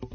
[0.00, 0.06] I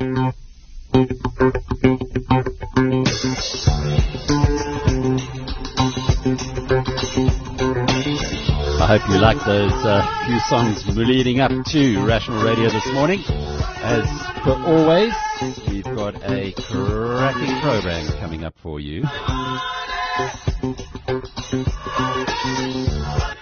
[8.87, 13.23] hope you like those uh, few songs leading up to Rational Radio this morning.
[13.27, 14.05] As
[14.43, 15.13] per always,
[15.67, 19.01] we've got a cracking program coming up for you.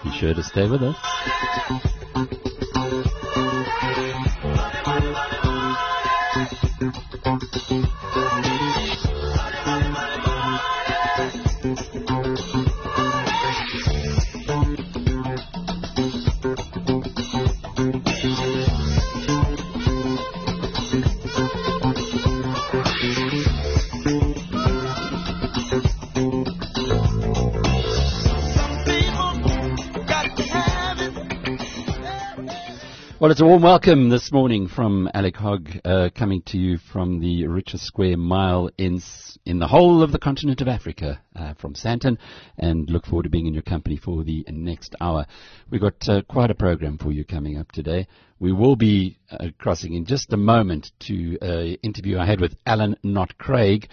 [0.04, 2.01] Be sure to stay with us.
[33.32, 37.22] Well, it's a warm welcome this morning from Alec Hogg, uh, coming to you from
[37.22, 39.02] the richest square mile in
[39.46, 42.18] in the whole of the continent of Africa, uh, from Sandton,
[42.58, 45.26] and look forward to being in your company for the next hour.
[45.70, 48.06] We've got uh, quite a program for you coming up today.
[48.40, 52.58] We will be uh, crossing in just a moment to an interview I had with
[52.66, 53.88] Alan Knott-Craig,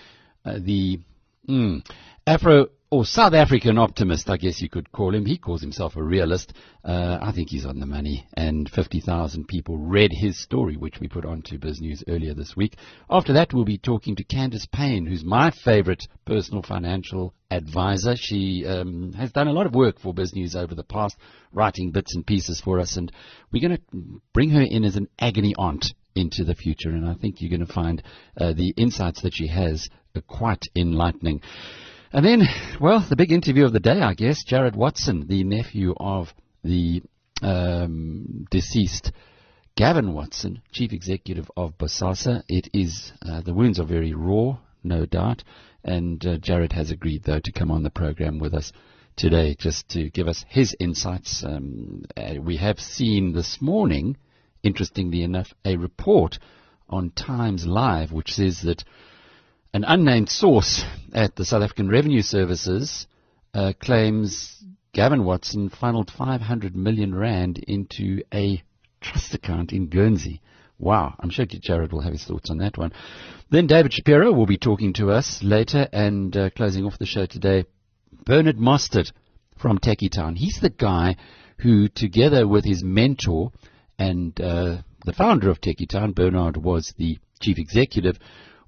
[0.45, 0.99] uh, the
[1.49, 1.89] mm,
[2.27, 5.27] Afro or South African optimist, I guess you could call him.
[5.27, 6.55] He calls himself a realist.
[6.83, 8.27] Uh, I think he's on the money.
[8.35, 12.77] And 50,000 people read his story, which we put onto Biz News earlier this week.
[13.11, 18.15] After that, we'll be talking to Candice Paine, who's my favorite personal financial advisor.
[18.17, 21.17] She um, has done a lot of work for Biz News over the past,
[21.53, 22.97] writing bits and pieces for us.
[22.97, 23.13] And
[23.53, 26.91] we're going to bring her in as an agony aunt into the future.
[26.91, 28.03] And I think you're going to find
[28.41, 29.91] uh, the insights that she has
[30.27, 31.43] quite enlightening.
[32.13, 32.43] And then,
[32.81, 36.33] well, the big interview of the day, I guess, Jared Watson, the nephew of
[36.65, 37.03] the
[37.43, 39.13] um, deceased
[39.77, 42.43] Gavin Watson, chief executive of Bosasa.
[42.49, 45.45] It is, uh, the wounds are very raw, no doubt,
[45.85, 48.73] and uh, Jared has agreed, though, to come on the program with us
[49.17, 51.45] today just to give us his insights.
[51.45, 54.17] Um, uh, we have seen this morning,
[54.63, 56.39] interestingly enough, a report
[56.89, 58.83] on Times Live which says that
[59.73, 63.07] an unnamed source at the South African Revenue Services
[63.55, 68.63] uh, claims Gavin Watson funneled 500 million rand into a
[69.01, 70.41] trust account in Guernsey.
[70.79, 72.93] Wow, I'm sure Jared will have his thoughts on that one.
[73.51, 77.27] Then David Shapiro will be talking to us later and uh, closing off the show
[77.27, 77.65] today.
[78.25, 79.13] Bernard Mostert
[79.57, 80.37] from Tekkie Town.
[80.37, 81.17] He's the guy
[81.59, 83.51] who, together with his mentor
[83.99, 88.19] and uh, the founder of Tekkie Town, Bernard was the chief executive,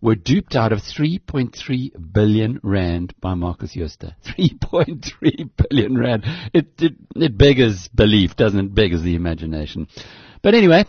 [0.01, 4.15] were duped out of 3.3 billion rand by Markus Jooste.
[4.25, 6.25] 3.3 billion rand.
[6.53, 8.75] It, it, it beggars belief, doesn't it?
[8.75, 9.89] Beggars the imagination.
[10.43, 10.85] But anyway,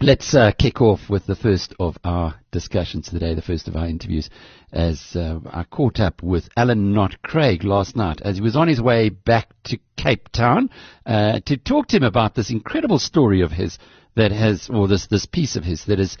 [0.00, 3.86] let's uh, kick off with the first of our discussions today, the first of our
[3.86, 4.28] interviews,
[4.72, 8.80] as uh, I caught up with Alan Knott-Craig last night as he was on his
[8.80, 10.68] way back to Cape Town
[11.06, 13.78] uh, to talk to him about this incredible story of his
[14.16, 16.16] that has, or this, this piece of his that has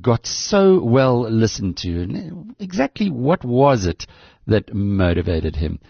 [0.00, 2.54] got so well listened to.
[2.58, 4.06] Exactly what was it
[4.46, 5.80] that motivated him?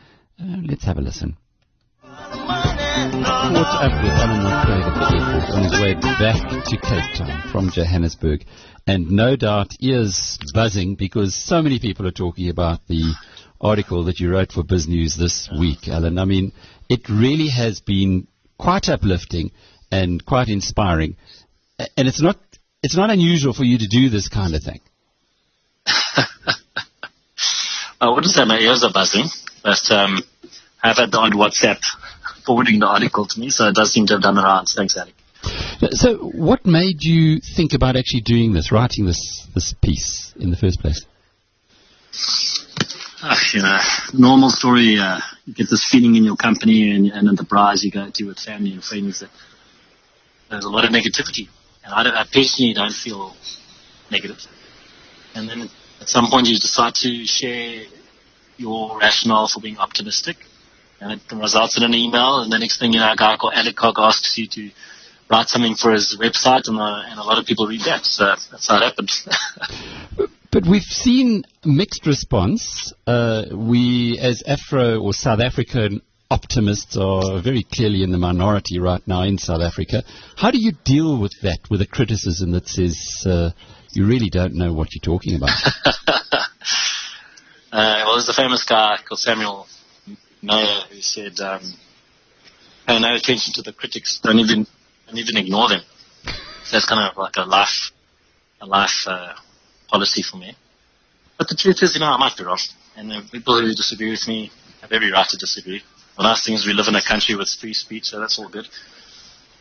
[0.41, 1.37] Uh, let's have a listen.
[2.03, 8.45] Caught up with Alan airport on his way back to Cape Town from Johannesburg.
[8.87, 13.15] And no doubt ears buzzing because so many people are talking about the
[13.61, 16.19] article that you wrote for Biz News this week, Alan.
[16.19, 16.53] I mean,
[16.89, 19.51] it really has been quite uplifting
[19.91, 21.17] and quite inspiring.
[21.97, 22.39] And it's not
[22.83, 24.81] it's not unusual for you to do this kind of thing.
[28.01, 29.27] I wouldn't say my ears are buzzing,
[29.63, 30.23] but um,
[30.83, 31.81] I've had the odd WhatsApp
[32.47, 34.75] forwarding the article to me, so it does seem to have done the rounds.
[34.75, 35.13] Thanks, Ali.
[35.91, 40.57] So, what made you think about actually doing this, writing this this piece in the
[40.57, 41.05] first place?
[43.23, 43.79] Uh, you know,
[44.15, 44.99] normal story.
[44.99, 48.39] Uh, you get this feeling in your company and, and enterprise you go to with
[48.39, 49.31] family and friends that
[50.51, 51.49] there's a lot of negativity
[51.85, 53.35] and I, I personally don't feel
[54.11, 54.39] negative.
[55.35, 55.69] And then
[56.01, 57.85] at some point you decide to share
[58.57, 60.37] your rationale for being optimistic.
[61.01, 63.55] And it results in an email, and the next thing you know, a guy called
[63.55, 64.71] Alec Hogg asks you to
[65.31, 68.05] write something for his website, and, uh, and a lot of people read that.
[68.05, 69.11] So that's how it happened.
[70.51, 72.95] But we've seen mixed response.
[73.07, 79.01] Uh, we, as Afro or South African optimists are very clearly in the minority right
[79.07, 80.03] now in South Africa.
[80.37, 83.51] How do you deal with that, with a criticism that says uh,
[83.93, 85.51] you really don't know what you're talking about?
[87.73, 89.67] uh, well, there's a famous guy called Samuel
[90.43, 91.63] Meyer who said, um,
[92.87, 94.67] pay no attention to the critics, don't even,
[95.07, 95.81] don't even ignore them.
[96.65, 97.91] So that's kind of like a life,
[98.61, 99.33] a life uh,
[99.89, 100.55] policy for me.
[101.39, 102.59] But the truth is, you know, I might be wrong.
[102.97, 104.51] And uh, people who disagree with me
[104.83, 105.83] have every right to disagree.
[106.19, 108.49] The last thing is we live in a country with free speech, so that's all
[108.49, 108.67] good.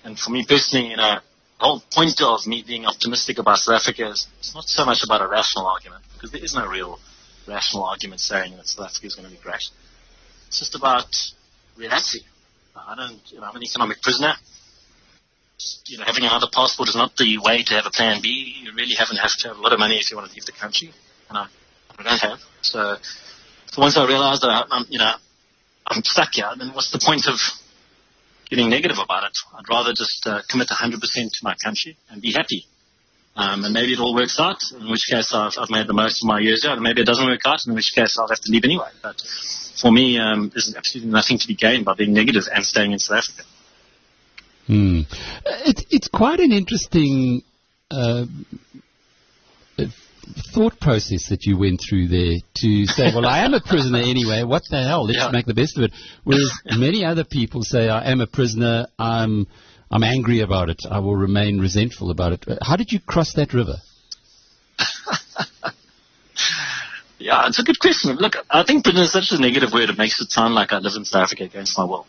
[0.04, 1.20] And for me personally, you know,
[1.60, 5.04] the whole point of me being optimistic about South Africa is it's not so much
[5.04, 7.00] about a rational argument, because there is no real
[7.48, 9.70] rational argument saying that South Africa is going to be great.
[10.48, 11.16] It's just about
[11.78, 12.22] reality.
[12.76, 14.34] I don't, you know, I'm an economic prisoner.
[15.86, 18.56] You know, having another passport is not the way to have a plan B.
[18.64, 20.54] You really have to have a lot of money if you want to leave the
[20.54, 20.92] country,
[21.30, 21.48] and I,
[22.00, 22.40] I don't have.
[22.62, 22.96] So,
[23.72, 25.14] so once I realized that I'm, you know,
[25.88, 27.40] I'm stuck here, then what's the point of
[28.50, 29.38] getting negative about it?
[29.56, 32.66] I'd rather just uh, commit 100% to my country and be happy.
[33.36, 36.24] Um, and maybe it all works out, in which case I've, I've made the most
[36.24, 38.40] of my years here, and maybe it doesn't work out, in which case I'll have
[38.40, 38.90] to leave anyway.
[39.04, 39.22] But
[39.80, 43.00] for me, um, there's absolutely nothing to be gained by being negative and staying in
[43.00, 43.44] South Africa.
[44.66, 45.02] Hmm.
[45.46, 47.44] It's, it's quite an interesting
[47.92, 48.26] uh,
[50.54, 54.44] thought process that you went through there to say, well, I am a prisoner anyway.
[54.44, 55.06] What the hell?
[55.06, 55.32] Let's yeah.
[55.32, 55.92] make the best of it.
[56.24, 58.88] Whereas many other people say, I am a prisoner.
[58.98, 59.48] I'm
[59.90, 60.82] I'm angry about it.
[60.90, 62.46] I will remain resentful about it.
[62.62, 63.78] How did you cross that river?
[67.18, 68.16] yeah, it's a good question.
[68.18, 69.90] Look, I think Britain is such a negative word.
[69.90, 72.06] It makes it sound like I live in South Africa against my will.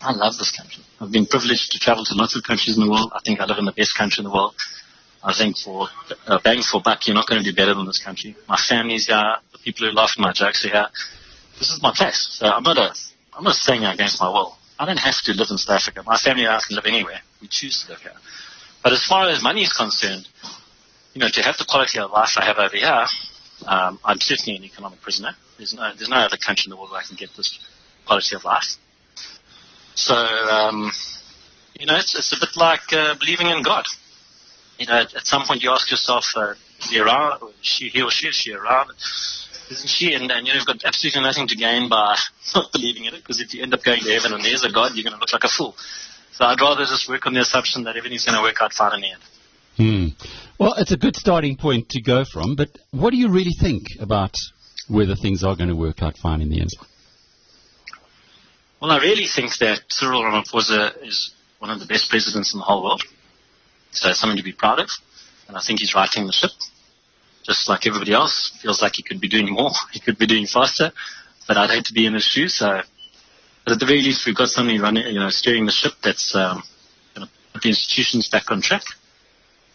[0.00, 0.82] I love this country.
[1.00, 3.12] I've been privileged to travel to lots of countries in the world.
[3.14, 4.54] I think I live in the best country in the world.
[5.24, 5.88] I think for
[6.26, 8.36] uh, bang for buck, you're not going to do better than this country.
[8.46, 9.36] My family's here.
[9.52, 10.86] The people who at my jokes are here.
[11.58, 12.28] This is my place.
[12.38, 12.94] So I'm not a,
[13.32, 14.56] I'm not staying here against my will.
[14.78, 16.02] I don't have to live in South Africa.
[16.04, 17.20] My family and I can live anywhere.
[17.40, 18.12] We choose to live here.
[18.82, 20.28] But as far as money is concerned,
[21.14, 23.06] you know, to have the quality of life I have over here,
[23.66, 25.30] um, I'm certainly an economic prisoner.
[25.56, 27.58] There's no, there's no other country in the world where I can get this
[28.04, 28.76] quality of life.
[29.94, 30.90] So, um,
[31.78, 33.84] you know, it's, it's a bit like uh, believing in God.
[34.78, 37.42] You know, at, at some point you ask yourself, uh, is he around?
[37.42, 38.90] Is she, he or she, is she around?
[39.70, 40.14] isn't she?
[40.14, 42.16] And, and you know, you've got absolutely nothing to gain by
[42.54, 44.72] not believing in it, because if you end up going to heaven and there's a
[44.72, 45.74] God, you're going to look like a fool.
[46.32, 48.94] So I'd rather just work on the assumption that everything's going to work out fine
[48.94, 49.22] in the end.
[49.76, 50.06] Hmm.
[50.58, 53.82] Well, it's a good starting point to go from, but what do you really think
[54.00, 54.34] about
[54.88, 56.70] whether things are going to work out fine in the end?
[58.80, 62.64] Well, I really think that Cyril Ramaphosa is one of the best presidents in the
[62.64, 63.02] whole world.
[63.94, 64.90] So it's something to be proud of,
[65.48, 66.50] and I think he's righting the ship
[67.44, 70.46] just like everybody else, feels like he could be doing more, he could be doing
[70.46, 70.92] faster,
[71.46, 72.56] but I'd hate to be in his shoes.
[72.56, 72.80] So,
[73.64, 76.34] but at the very least, we've got somebody running, you know, steering the ship that's
[76.34, 76.62] um,
[77.14, 78.82] going to put the institutions back on track.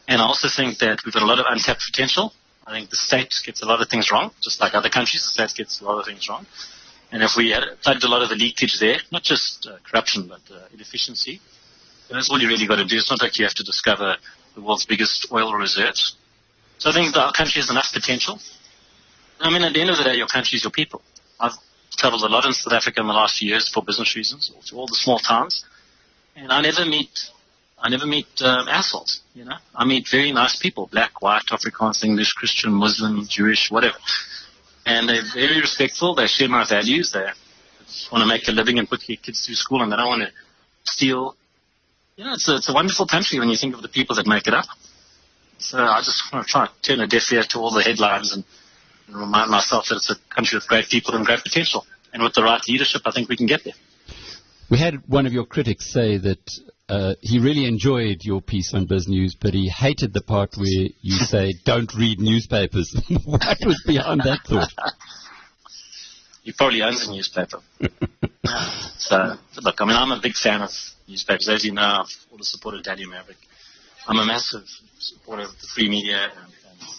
[0.07, 2.33] And I also think that we've got a lot of untapped potential.
[2.65, 5.23] I think the state gets a lot of things wrong, just like other countries.
[5.23, 6.45] The state gets a lot of things wrong.
[7.11, 10.27] And if we had plugged a lot of the leakage there, not just uh, corruption,
[10.27, 11.41] but uh, inefficiency,
[12.09, 12.97] then that's all you really got to do.
[12.97, 14.17] It's not like you have to discover
[14.55, 16.15] the world's biggest oil reserves.
[16.79, 18.39] So I think our country has enough potential.
[19.39, 21.01] I mean, at the end of the day, your country is your people.
[21.39, 21.53] I've
[21.97, 24.75] traveled a lot in South Africa in the last few years for business reasons, to
[24.75, 25.63] all the small towns,
[26.35, 27.11] and I never meet,
[27.77, 29.21] I never meet um, assholes.
[29.35, 33.97] You know, I meet very nice people: black, white, Afrikaans, English, Christian, Muslim, Jewish, whatever.
[34.85, 36.15] And they're very respectful.
[36.15, 37.11] They share my values.
[37.11, 37.27] They
[38.11, 40.23] want to make a living and put their kids through school, and they don't want
[40.23, 40.31] to
[40.83, 41.35] steal.
[42.19, 44.27] You know, it's a, it's a wonderful country when you think of the people that
[44.27, 44.65] make it up.
[45.57, 48.33] So I just want to try and turn a deaf ear to all the headlines
[48.33, 48.43] and,
[49.07, 51.85] and remind myself that it's a country with great people and great potential.
[52.11, 53.75] And with the right leadership, I think we can get there.
[54.69, 56.59] We had one of your critics say that
[56.89, 60.89] uh, he really enjoyed your piece on Biz News, but he hated the part where
[60.99, 63.01] you say, don't read newspapers.
[63.23, 64.73] what was behind that thought?
[66.49, 67.59] He probably owns a newspaper.
[68.97, 70.71] so, look, I mean, I'm a big fan of
[71.07, 71.47] newspapers.
[71.47, 73.37] As you know, I've always supported Daily Maverick.
[74.07, 74.65] I'm a massive
[74.97, 76.89] supporter of the free media and, and,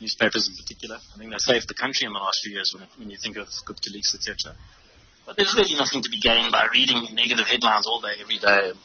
[0.00, 0.98] newspapers in particular.
[1.12, 3.36] I think they saved the country in the last few years when, when you think
[3.36, 4.54] of Gupta leaks, etc.
[5.26, 8.78] But there's really nothing to be gained by reading negative headlines all day, every day,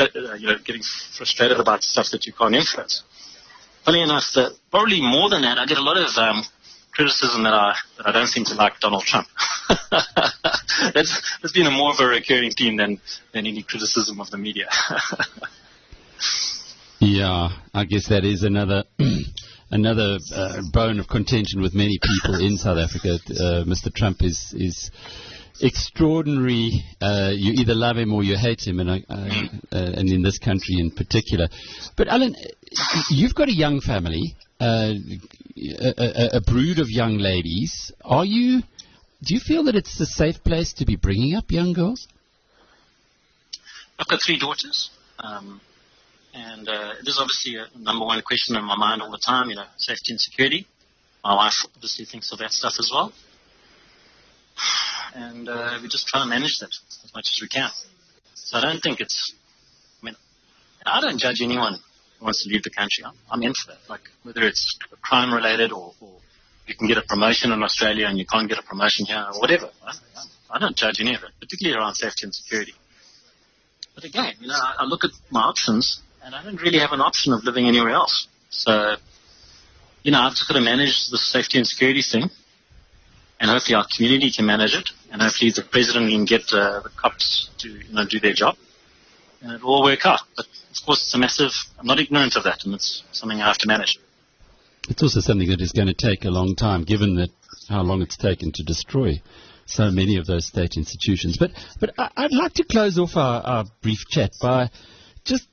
[0.00, 0.82] uh, you know, getting
[1.16, 3.02] frustrated about stuff that you can't influence.
[3.86, 6.44] Funny enough, that probably more than that, I get a lot of um,
[6.94, 9.28] criticism that I that I don't seem to like Donald Trump.
[9.68, 13.00] that's that's been a more of a recurring theme than
[13.32, 14.68] than any criticism of the media.
[17.00, 18.84] Yeah, I guess that is another
[19.70, 23.18] another uh, bone of contention with many people in South Africa.
[23.28, 23.92] Uh, Mr.
[23.94, 24.90] Trump is is
[25.60, 26.82] extraordinary.
[27.02, 30.38] Uh, you either love him or you hate him, and uh, uh, and in this
[30.38, 31.48] country in particular.
[31.94, 32.34] But Alan,
[33.10, 34.94] you've got a young family, uh,
[35.56, 37.92] a, a, brood of young ladies.
[38.04, 38.62] Are you?
[39.22, 42.08] Do you feel that it's a safe place to be bringing up young girls?
[43.98, 44.90] I've got three daughters.
[45.18, 45.60] Um,
[46.34, 49.50] And uh, it is obviously a number one question in my mind all the time,
[49.50, 50.66] you know, safety and security.
[51.22, 53.12] My wife obviously thinks of that stuff as well.
[55.16, 56.70] And uh, we just try to manage that
[57.04, 57.70] as much as we can.
[58.34, 59.32] So I don't think it's,
[60.02, 60.16] I mean,
[60.84, 61.78] I don't judge anyone
[62.24, 63.04] wants to leave the country.
[63.04, 63.78] I'm, I'm in for that.
[63.88, 66.12] Like, whether it's crime related or, or
[66.66, 69.38] you can get a promotion in Australia and you can't get a promotion here or
[69.38, 69.70] whatever.
[69.86, 69.92] I,
[70.50, 72.74] I don't judge any of it, particularly around safety and security.
[73.94, 77.00] But again, you know, I look at my options and I don't really have an
[77.00, 78.26] option of living anywhere else.
[78.50, 78.96] So,
[80.02, 82.30] you know, I've just got to manage the safety and security thing,
[83.40, 86.90] and hopefully our community can manage it, and hopefully the president can get uh, the
[86.96, 88.56] cops to you know do their job,
[89.44, 90.20] and it'll all work out.
[90.36, 91.52] But of course, it's a massive.
[91.78, 93.98] I'm not ignorant of that, and it's something I have to manage.
[94.88, 97.30] It's also something that is going to take a long time, given that
[97.68, 99.22] how long it's taken to destroy
[99.66, 101.36] so many of those state institutions.
[101.38, 104.70] But but I'd like to close off our, our brief chat by
[105.24, 105.46] just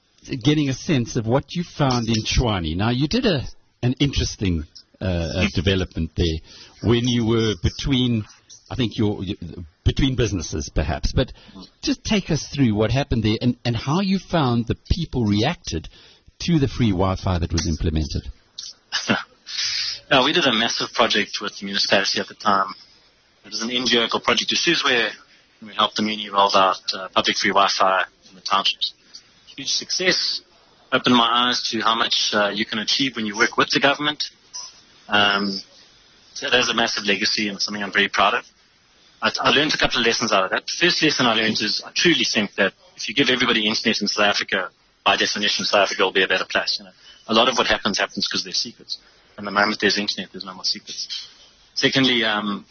[0.43, 2.75] getting a sense of what you found in Tshwane.
[2.75, 3.43] Now, you did a
[3.83, 4.65] an interesting
[4.99, 6.37] uh, development there
[6.83, 8.23] when you were between,
[8.69, 9.23] I think, your,
[9.83, 11.11] between businesses, perhaps.
[11.13, 11.33] But
[11.83, 15.89] just take us through what happened there and, and how you found the people reacted
[16.43, 18.23] to the free Wi-Fi that was implemented.
[20.11, 22.73] now, we did a massive project with the municipality at the time.
[23.45, 25.11] It was an NGO called Project Isizwe where
[25.69, 28.93] we helped the muni roll out uh, public free Wi-Fi in the townships
[29.55, 30.41] huge success.
[30.91, 33.79] Opened my eyes to how much uh, you can achieve when you work with the
[33.79, 34.23] government.
[35.07, 35.59] Um,
[36.33, 38.45] so there's a massive legacy and something I'm very proud of.
[39.21, 40.65] I, I learned a couple of lessons out of that.
[40.65, 44.01] The first lesson I learned is I truly think that if you give everybody internet
[44.01, 44.69] in South Africa,
[45.05, 46.77] by definition, South Africa will be a better place.
[46.79, 46.91] You know,
[47.27, 48.97] a lot of what happens happens because there's secrets.
[49.37, 51.27] And the moment there's internet, there's no more secrets.
[51.73, 52.65] Secondly, um,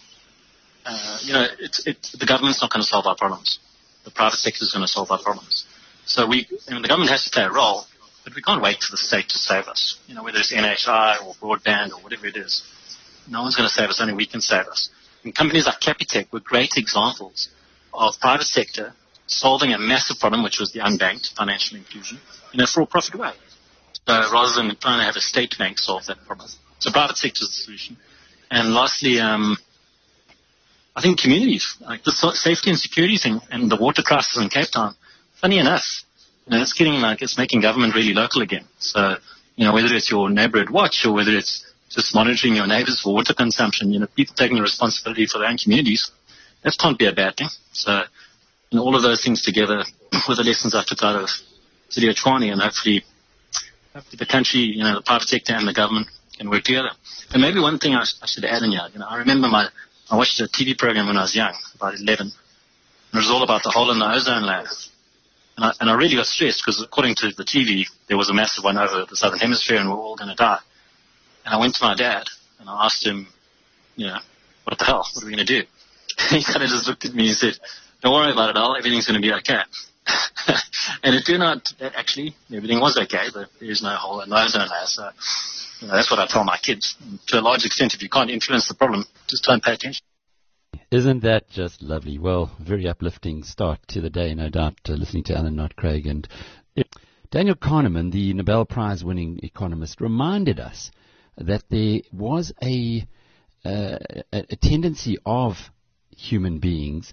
[0.85, 3.59] uh, you know, it's, it, the government's not going to solve our problems.
[4.05, 5.67] The private sector is going to solve our problems.
[6.05, 7.85] So we, I mean, the government has to play a role,
[8.25, 9.99] but we can't wait for the state to save us.
[10.07, 12.63] You know, whether it's NHI or broadband or whatever it is,
[13.29, 14.01] no one's going to save us.
[14.01, 14.91] Only we can save us.
[15.25, 17.49] And companies like Capitec were great examples
[17.93, 18.95] of private sector
[19.27, 22.19] solving a massive problem, which was the unbanked financial inclusion,
[22.53, 23.33] in a for-profit way.
[24.07, 26.49] So rather than trying to have a state bank solve that problem.
[26.79, 27.97] So private sector is the solution.
[28.51, 29.57] And lastly, um,
[30.97, 34.71] I think communities, like the safety and security thing and the water crisis in Cape
[34.73, 34.95] Town,
[35.41, 35.85] funny enough,
[36.47, 38.65] you know, it's getting like it's making government really local again.
[38.79, 39.17] So,
[39.55, 43.13] you know, whether it's your neighborhood watch or whether it's just monitoring your neighbors for
[43.13, 46.11] water consumption, you know, people taking the responsibility for their own communities,
[46.63, 47.49] that can't be a bad thing.
[47.73, 48.03] So,
[48.71, 49.85] you know, all of those things together
[50.29, 51.29] were the lessons I took out of
[51.89, 53.05] City of Tshwane and hopefully,
[53.93, 56.07] hopefully the country, you know, the private sector and the government
[56.39, 56.91] can work together.
[57.33, 59.69] And maybe one thing I, I should add in here, you know, I remember my,
[60.11, 62.27] I watched a TV program when I was young, about 11.
[62.27, 64.67] And it was all about the hole in the ozone layer.
[65.57, 68.35] And I, and I really got stressed because according to the TV, there was a
[68.35, 70.61] massive one over the southern hemisphere and we're all going to die.
[71.45, 72.25] And I went to my dad
[72.59, 73.29] and I asked him,
[73.97, 74.19] you know,
[74.65, 75.07] what the hell?
[75.13, 75.67] What are we going to do?
[76.31, 77.55] he kind of just looked at me and said,
[78.03, 78.77] don't worry about it, all.
[78.77, 79.61] Everything's going to be okay.
[81.03, 84.37] and it turned out that actually everything was okay, but there's no hole in the
[84.37, 84.87] ozone layer.
[84.87, 85.11] So
[85.81, 86.97] you know, that's what I tell my kids.
[87.29, 90.03] To a large extent, if you can't influence the problem, just don't pay attention.
[90.91, 92.19] Isn't that just lovely?
[92.19, 96.07] Well, very uplifting start to the day, no doubt, uh, listening to Alan Knott-Craig.
[96.07, 96.27] And
[97.31, 100.91] Daniel Kahneman, the Nobel Prize winning economist, reminded us
[101.41, 103.07] that there was a,
[103.65, 103.99] uh,
[104.33, 105.57] a tendency of
[106.17, 107.13] human beings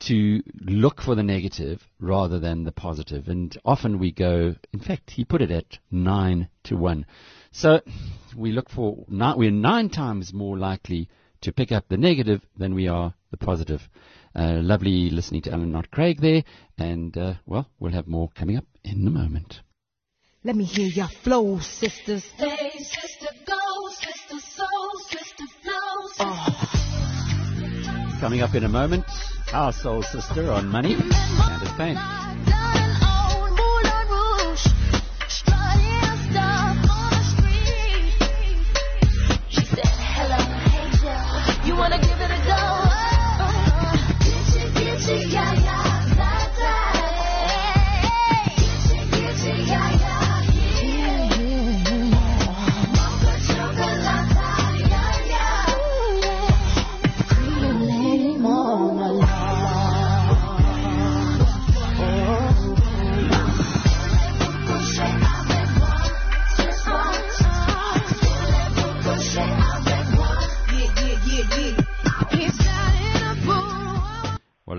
[0.00, 3.28] to look for the negative rather than the positive.
[3.28, 7.06] And often we go, in fact, he put it at nine to one.
[7.50, 7.80] So
[8.36, 11.08] we look for, we're nine times more likely
[11.40, 13.80] to pick up the negative than we are the positive.
[14.34, 16.44] Uh, lovely listening to Alan Knott-Craig there,
[16.76, 19.60] and uh, well, we'll have more coming up in a moment.
[20.44, 22.24] Let me hear your flow, sisters.
[22.36, 23.26] Hey, sister,
[26.20, 28.16] Oh.
[28.20, 29.04] Coming up in a moment,
[29.52, 31.96] our soul sister on money and his pain.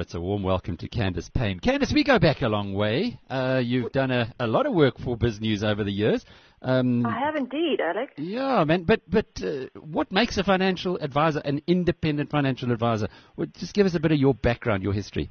[0.10, 1.60] That's a warm welcome to Candice Paine.
[1.60, 3.20] Candice, we go back a long way.
[3.30, 6.26] Uh, you've done a, a lot of work for Biz News over the years.
[6.64, 8.14] Um, I have indeed, Alex.
[8.18, 8.86] yeah, man.
[8.86, 13.08] But but uh, what makes a financial advisor an independent financial advisor?
[13.38, 15.30] Well, just give us a bit of your background, your history.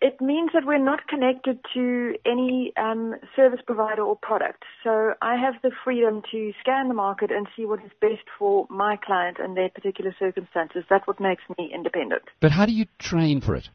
[0.00, 4.62] It means that we're not connected to any um, service provider or product.
[4.84, 8.68] So I have the freedom to scan the market and see what is best for
[8.70, 10.84] my client and their particular circumstances.
[10.88, 12.22] That's what makes me independent.
[12.38, 13.68] But how do you train for it?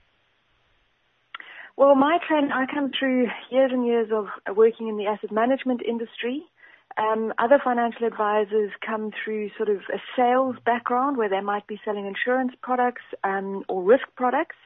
[1.78, 5.82] Well, my training, I come through years and years of working in the asset management
[5.88, 6.44] industry.
[6.98, 11.80] Um, other financial advisors come through sort of a sales background where they might be
[11.86, 14.58] selling insurance products um, or risk products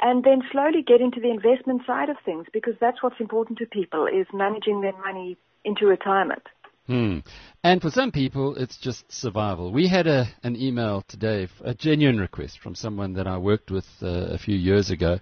[0.00, 3.66] and then slowly get into the investment side of things because that's what's important to
[3.66, 6.42] people is managing their money into retirement.
[6.86, 7.18] Hmm.
[7.62, 9.72] And for some people, it's just survival.
[9.72, 13.86] We had a, an email today, a genuine request from someone that I worked with
[14.02, 15.20] uh, a few years ago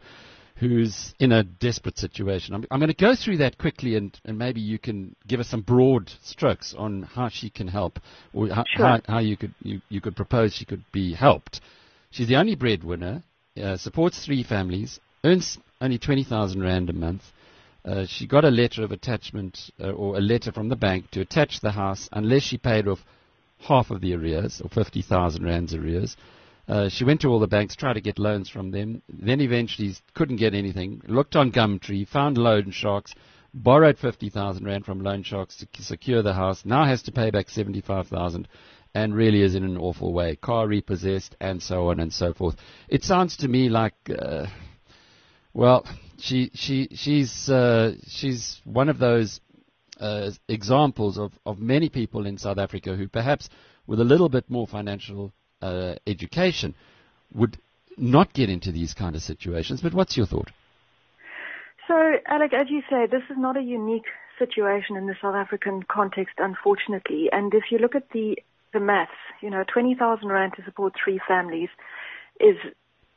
[0.60, 2.54] who's in a desperate situation.
[2.54, 5.48] I'm, I'm going to go through that quickly and, and maybe you can give us
[5.48, 7.98] some broad strokes on how she can help
[8.34, 8.86] or how, Sure.
[8.86, 11.62] how, how you, could, you, you could propose she could be helped.
[12.10, 13.22] She's the only breadwinner,
[13.60, 17.22] uh, supports three families, earns only 20,000 Rand a month.
[17.82, 21.22] Uh, she got a letter of attachment uh, or a letter from the bank to
[21.22, 22.98] attach the house unless she paid off
[23.60, 26.16] half of the arrears or 50,000 rands arrears.
[26.70, 29.92] Uh, she went to all the banks, tried to get loans from them, then eventually
[30.14, 31.02] couldn't get anything.
[31.08, 33.12] Looked on Gumtree, found loan sharks,
[33.52, 36.64] borrowed 50,000 rand from loan sharks to secure the house.
[36.64, 38.46] Now has to pay back 75,000
[38.94, 40.36] and really is in an awful way.
[40.36, 42.54] Car repossessed and so on and so forth.
[42.88, 44.46] It sounds to me like uh,
[45.52, 45.84] well,
[46.18, 49.40] she she she's uh, she's one of those
[49.98, 53.48] uh, examples of, of many people in South Africa who perhaps
[53.88, 56.74] with a little bit more financial uh, education
[57.34, 57.58] would
[57.96, 59.80] not get into these kind of situations.
[59.80, 60.50] But what's your thought?
[61.86, 61.94] So,
[62.26, 64.06] Alec, as you say, this is not a unique
[64.38, 67.28] situation in the South African context, unfortunately.
[67.32, 68.38] And if you look at the
[68.72, 69.10] the maths,
[69.42, 71.70] you know, 20,000 rand to support three families
[72.38, 72.56] is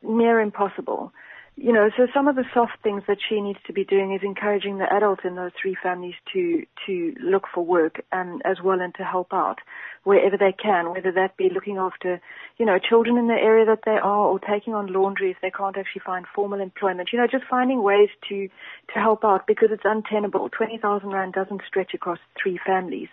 [0.02, 1.14] near impossible.
[1.56, 4.22] You know, so some of the soft things that she needs to be doing is
[4.24, 8.82] encouraging the adults in those three families to to look for work and as well
[8.82, 9.60] and to help out
[10.04, 12.20] wherever they can, whether that be looking after,
[12.58, 15.52] you know, children in the area that they are or taking on laundry if they
[15.52, 17.10] can't actually find formal employment.
[17.14, 18.50] You know, just finding ways to
[18.94, 20.50] to help out because it's untenable.
[20.50, 23.10] Twenty thousand rand doesn't stretch across three families.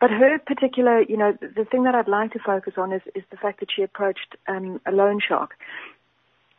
[0.00, 3.24] But her particular, you know, the thing that I'd like to focus on is, is
[3.32, 5.56] the fact that she approached um, a loan shark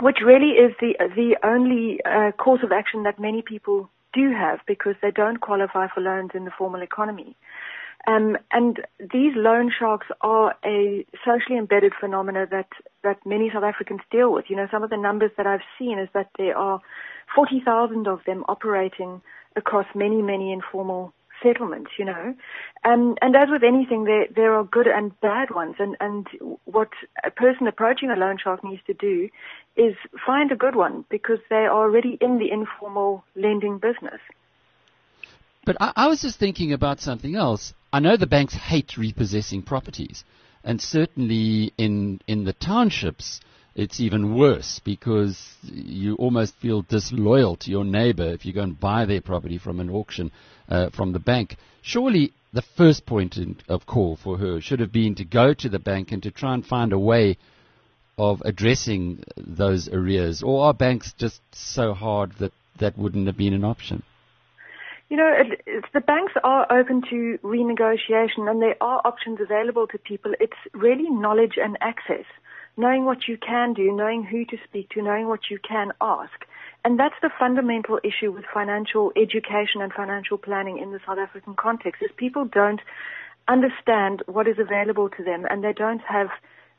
[0.01, 4.59] which really is the the only uh, course of action that many people do have
[4.67, 7.35] because they don't qualify for loans in the formal economy.
[8.07, 12.67] Um, and these loan sharks are a socially embedded phenomena that,
[13.03, 14.45] that many South Africans deal with.
[14.49, 16.81] You know, some of the numbers that I've seen is that there are
[17.35, 19.21] 40,000 of them operating
[19.55, 22.33] across many, many informal settlements, you know.
[22.83, 25.75] Um, and as with anything, there, there are good and bad ones.
[25.79, 26.27] And, and
[26.65, 26.89] what
[27.23, 29.29] a person approaching a loan shark needs to do
[29.75, 34.19] is find a good one because they are already in the informal lending business.
[35.65, 37.73] But I, I was just thinking about something else.
[37.93, 40.23] I know the banks hate repossessing properties,
[40.63, 43.41] and certainly in in the townships,
[43.75, 48.79] it's even worse because you almost feel disloyal to your neighbor if you go and
[48.79, 50.31] buy their property from an auction
[50.67, 51.55] uh, from the bank.
[51.81, 55.69] Surely the first point in, of call for her should have been to go to
[55.69, 57.37] the bank and to try and find a way
[58.17, 63.53] of addressing those arrears, or are banks just so hard that that wouldn't have been
[63.53, 64.03] an option?
[65.09, 69.97] You know, it, the banks are open to renegotiation and there are options available to
[69.97, 70.33] people.
[70.39, 72.25] It's really knowledge and access.
[72.77, 76.45] Knowing what you can do, knowing who to speak to, knowing what you can ask.
[76.83, 81.55] And that's the fundamental issue with financial education and financial planning in the South African
[81.55, 82.81] context is people don't
[83.47, 86.29] understand what is available to them and they don't have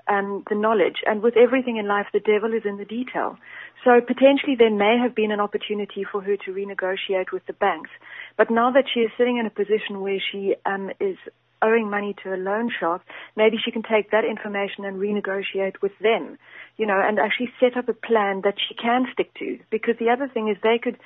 [0.08, 0.96] um, the knowledge.
[1.06, 3.36] And with everything in life, the devil is in the detail.
[3.84, 7.90] So potentially there may have been an opportunity for her to renegotiate with the banks.
[8.36, 11.16] But now that she is sitting in a position where she um, is
[11.62, 13.02] owing money to a loan shark,
[13.36, 16.38] maybe she can take that information and renegotiate with them,
[16.76, 19.58] you know, and actually set up a plan that she can stick to.
[19.70, 20.98] Because the other thing is they could,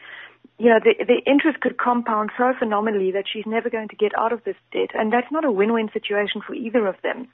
[0.59, 4.17] you know, the, the interest could compound so phenomenally that she's never going to get
[4.19, 4.91] out of this debt.
[4.95, 7.29] And that's not a win-win situation for either of them.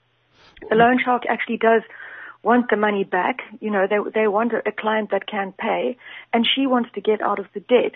[0.68, 1.82] The loan shark actually does
[2.42, 3.40] want the money back.
[3.60, 5.96] You know, they they want a, client that can pay,
[6.32, 7.92] and she wants to get out of the debt.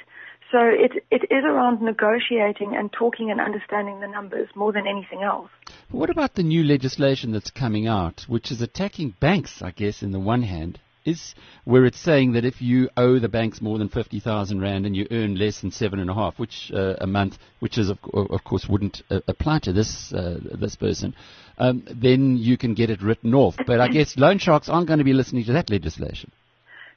[0.52, 5.22] So it it is around negotiating and talking and understanding the numbers more than anything
[5.22, 5.50] else.
[5.90, 10.12] What about the new legislation that's coming out, which is attacking banks, I guess, in
[10.12, 13.88] the one hand, is where it's saying that if you owe the banks more than
[13.88, 17.38] 50,000 Rand and you earn less than seven and a half, which uh, a month,
[17.60, 21.14] which is of, of course wouldn't uh, apply to this uh, this person,
[21.58, 23.56] um, then you can get it written off.
[23.66, 26.30] But I guess loan sharks aren't going to be listening to that legislation.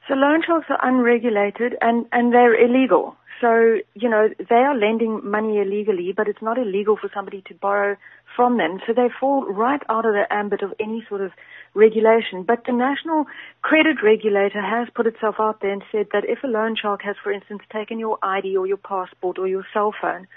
[0.10, 3.15] So loan sharks are unregulated and, and they're illegal.
[3.39, 7.54] So, you know, they are lending money illegally, but it's not illegal for somebody to
[7.54, 7.95] borrow
[8.36, 8.80] from them.
[8.88, 11.32] So they fall right out of the ambit of any sort of
[11.76, 12.41] regulation.
[12.43, 13.26] But the National
[13.62, 17.15] Credit Regulator has put itself out there and said that if a loan shark has,
[17.24, 20.28] for instance, taken your ID or your passport or your cell phone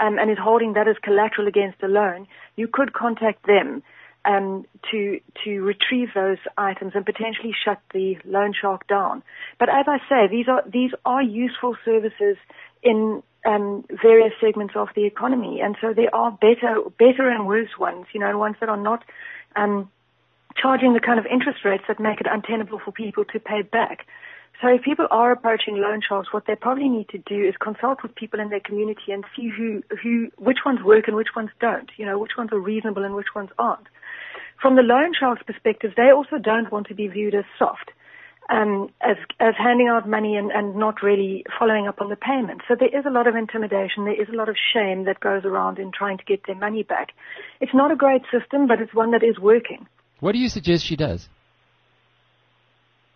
[0.00, 3.82] um, and is holding that as collateral against a loan, you could contact them
[4.24, 9.22] um, to to retrieve those items and potentially shut the loan shark down.
[9.58, 12.36] But as I say, these are these are useful services
[12.82, 17.78] in um, various segments of the economy, and so there are better better and worse
[17.78, 18.06] ones.
[18.12, 19.04] You know, ones that are not
[19.56, 19.90] um,
[20.60, 24.06] charging the kind of interest rates that make it untenable for people to pay back.
[24.60, 28.02] So if people are approaching loan sharks, what they probably need to do is consult
[28.02, 31.50] with people in their community and see who, who, which ones work and which ones
[31.60, 31.88] don't.
[31.96, 33.86] You know, which ones are reasonable and which ones aren't.
[34.60, 37.92] From the loan shark's perspective, they also don't want to be viewed as soft,
[38.50, 42.62] um, as, as handing out money and, and not really following up on the payment.
[42.66, 44.04] So there is a lot of intimidation.
[44.04, 46.82] There is a lot of shame that goes around in trying to get their money
[46.82, 47.08] back.
[47.60, 49.86] It's not a great system, but it's one that is working.
[50.20, 51.28] What do you suggest she does?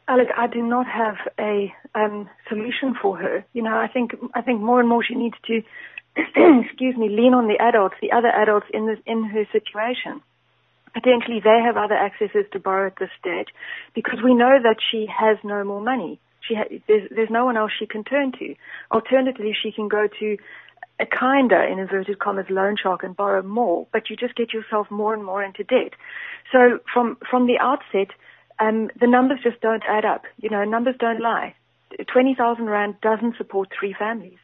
[0.08, 3.44] Alec, I do not have a um, solution for her.
[3.52, 5.62] You know, I think I think more and more she needs to,
[6.16, 10.20] excuse me, lean on the adults, the other adults in this in her situation
[10.94, 13.48] potentially they have other accesses to borrow at this stage
[13.94, 16.20] because we know that she has no more money.
[16.46, 18.54] She ha- there's, there's no one else she can turn to.
[18.90, 20.36] Alternatively, she can go to
[21.00, 24.90] a kinder, in inverted commas, loan shark and borrow more, but you just get yourself
[24.90, 25.92] more and more into debt.
[26.52, 28.14] So from, from the outset,
[28.60, 30.24] um, the numbers just don't add up.
[30.36, 31.54] You know, numbers don't lie.
[32.12, 34.38] 20,000 Rand doesn't support three families.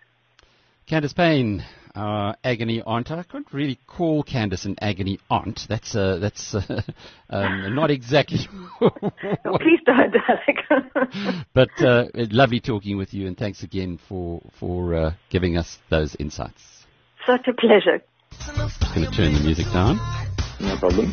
[0.89, 1.65] Candice Paine,
[1.99, 3.11] uh, agony aunt.
[3.11, 5.67] I couldn't really call Candice an agony aunt.
[5.69, 6.83] That's uh, that's uh,
[7.31, 8.39] um, not exactly.
[8.79, 11.45] Please don't, Alec.
[11.55, 16.15] but uh, lovely talking with you, and thanks again for for uh, giving us those
[16.19, 16.63] insights.
[17.27, 18.01] Such a pleasure.
[18.41, 19.97] I'm going to turn the music down.
[20.61, 21.13] No problem.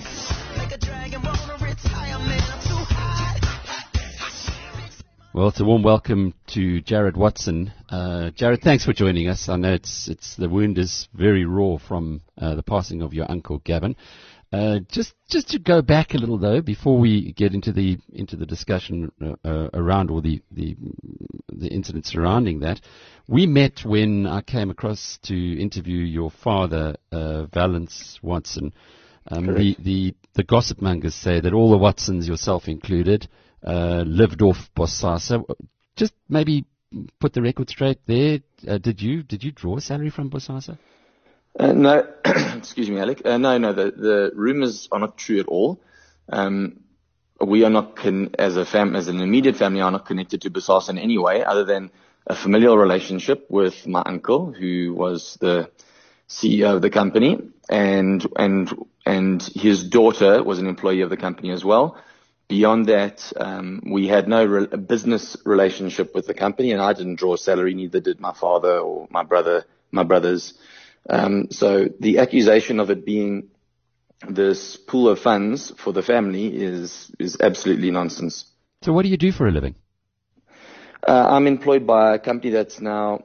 [5.35, 7.73] Well, it's a warm welcome to Jared Watson.
[7.89, 9.49] Uh, Jared, thanks for joining us.
[9.49, 13.29] I know it's it's the wound is very raw from uh, the passing of your
[13.29, 13.97] uncle Gavin.
[14.53, 18.37] Uh, just just to go back a little though, before we get into the into
[18.37, 20.77] the discussion uh, uh, around or the, the
[21.49, 22.79] the incidents surrounding that,
[23.27, 28.71] we met when I came across to interview your father, uh, Valence Watson.
[29.27, 33.27] Um, the, the the gossip mongers say that all the Watsons, yourself included,
[33.65, 35.43] uh, lived off Bosasa.
[35.95, 36.65] Just maybe
[37.19, 38.39] put the record straight there.
[38.67, 40.77] Uh, did you did you draw a salary from Bosasa?
[41.57, 43.21] Uh, no, excuse me, Alec.
[43.25, 45.81] Uh, no, no, the, the rumors are not true at all.
[46.29, 46.81] Um,
[47.39, 50.49] we are not, con- as a fam, as an immediate family, are not connected to
[50.49, 51.91] Bosasa in any way other than
[52.27, 55.69] a familial relationship with my uncle, who was the
[56.27, 58.73] CEO of the company, and and
[59.05, 61.97] and his daughter was an employee of the company as well.
[62.47, 67.15] Beyond that, um, we had no re- business relationship with the company, and I didn't
[67.15, 67.73] draw a salary.
[67.73, 70.53] Neither did my father or my brother, my brothers.
[71.09, 73.49] Um, so the accusation of it being
[74.27, 78.45] this pool of funds for the family is is absolutely nonsense.
[78.83, 79.75] So, what do you do for a living?
[81.07, 83.23] Uh, I'm employed by a company that's now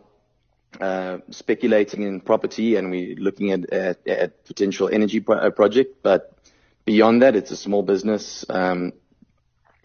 [0.80, 6.02] uh, speculating in property, and we're looking at at, at potential energy pro- project.
[6.02, 6.36] But
[6.84, 8.44] beyond that, it's a small business.
[8.48, 8.92] Um,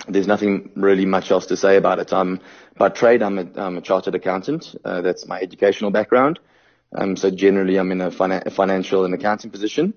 [0.07, 2.13] there's nothing really much else to say about it.
[2.13, 2.39] I'm
[2.77, 4.75] by trade, I'm a, I'm a chartered accountant.
[4.83, 6.39] Uh, that's my educational background.
[6.93, 9.93] Um, so generally, I'm in a, fina- financial and accounting position.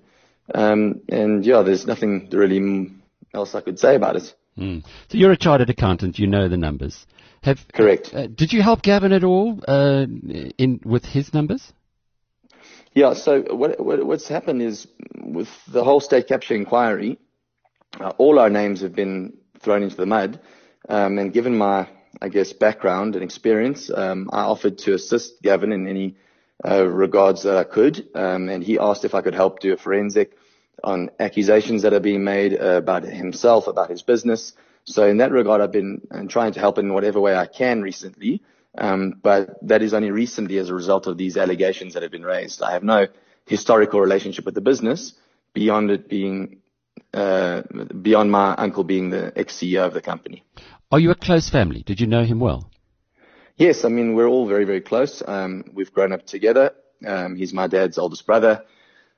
[0.55, 2.91] Um, and yeah, there's nothing really
[3.35, 4.35] else I could say about it.
[4.57, 4.83] Mm.
[5.09, 6.19] So you're a chartered accountant.
[6.19, 7.07] You know the numbers.
[7.43, 8.13] Have correct?
[8.13, 10.07] Uh, did you help Gavin at all uh,
[10.59, 11.73] in with his numbers?
[12.95, 13.15] Yeah.
[13.15, 14.89] So what, what, what's happened is
[15.23, 17.19] with the whole state capture inquiry,
[18.01, 20.41] uh, all our names have been thrown into the mud.
[20.89, 21.89] Um, and given my,
[22.21, 26.17] I guess, background and experience, um, I offered to assist Gavin in any
[26.65, 28.09] uh, regards that I could.
[28.15, 30.37] Um, and he asked if I could help do a forensic
[30.83, 34.53] on accusations that are being made uh, about himself, about his business.
[34.85, 37.83] So in that regard, I've been uh, trying to help in whatever way I can
[37.83, 38.43] recently.
[38.77, 42.25] Um, but that is only recently as a result of these allegations that have been
[42.25, 42.63] raised.
[42.63, 43.09] I have no
[43.47, 45.15] historical relationship with the business
[45.53, 46.58] beyond it being
[47.15, 47.63] uh,
[48.03, 50.45] beyond my uncle being the ex-CEO of the company.
[50.91, 51.83] Are you a close family?
[51.83, 52.71] Did you know him well?
[53.57, 55.23] Yes, I mean, we're all very, very close.
[55.27, 56.73] Um, we've grown up together.
[57.07, 58.65] Um, he's my dad's oldest brother.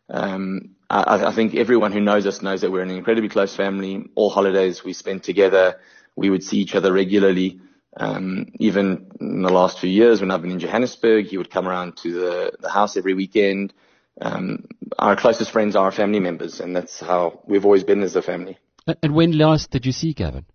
[0.09, 4.09] Um, I, I think everyone who knows us knows that we're an incredibly close family.
[4.15, 5.79] All holidays we spent together.
[6.17, 7.61] We would see each other regularly.
[7.97, 11.69] Um, even in the last few years when I've been in Johannesburg, he would come
[11.69, 13.73] around to the, the house every weekend.
[14.21, 14.67] Um,
[14.99, 18.23] our closest friends are our family members, and that's how we've always been as a
[18.23, 18.59] family.
[19.03, 20.47] And when last did you see Gavin?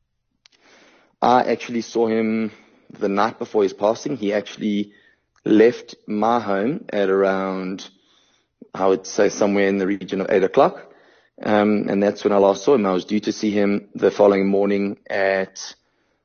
[1.22, 2.52] I actually saw him
[3.00, 4.18] the night before his passing.
[4.18, 4.94] He actually
[5.44, 7.90] left my home at around,
[8.74, 10.92] I would say somewhere in the region of eight o'clock.
[11.42, 12.86] Um, and that's when I last saw him.
[12.86, 15.76] I was due to see him the following morning at,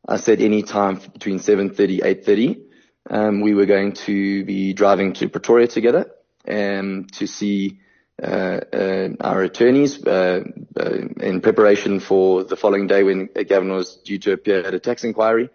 [0.06, 2.60] I said any time between 7.30, 8.30.
[3.08, 6.10] Um, we were going to be driving to Pretoria together,
[6.48, 7.80] um, to see,
[8.22, 10.40] uh, uh, our attorneys, uh,
[10.78, 14.78] uh, in preparation for the following day when Gavin was due to appear at a
[14.78, 15.48] tax inquiry.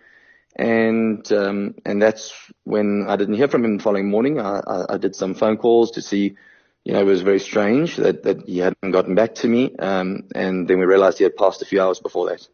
[0.55, 4.39] And, um, and that's when I didn't hear from him the following morning.
[4.39, 6.37] I, I, I did some phone calls to see,
[6.85, 9.75] you know, it was very strange that, that he hadn't gotten back to me.
[9.77, 12.47] Um, and then we realized he had passed a few hours before that.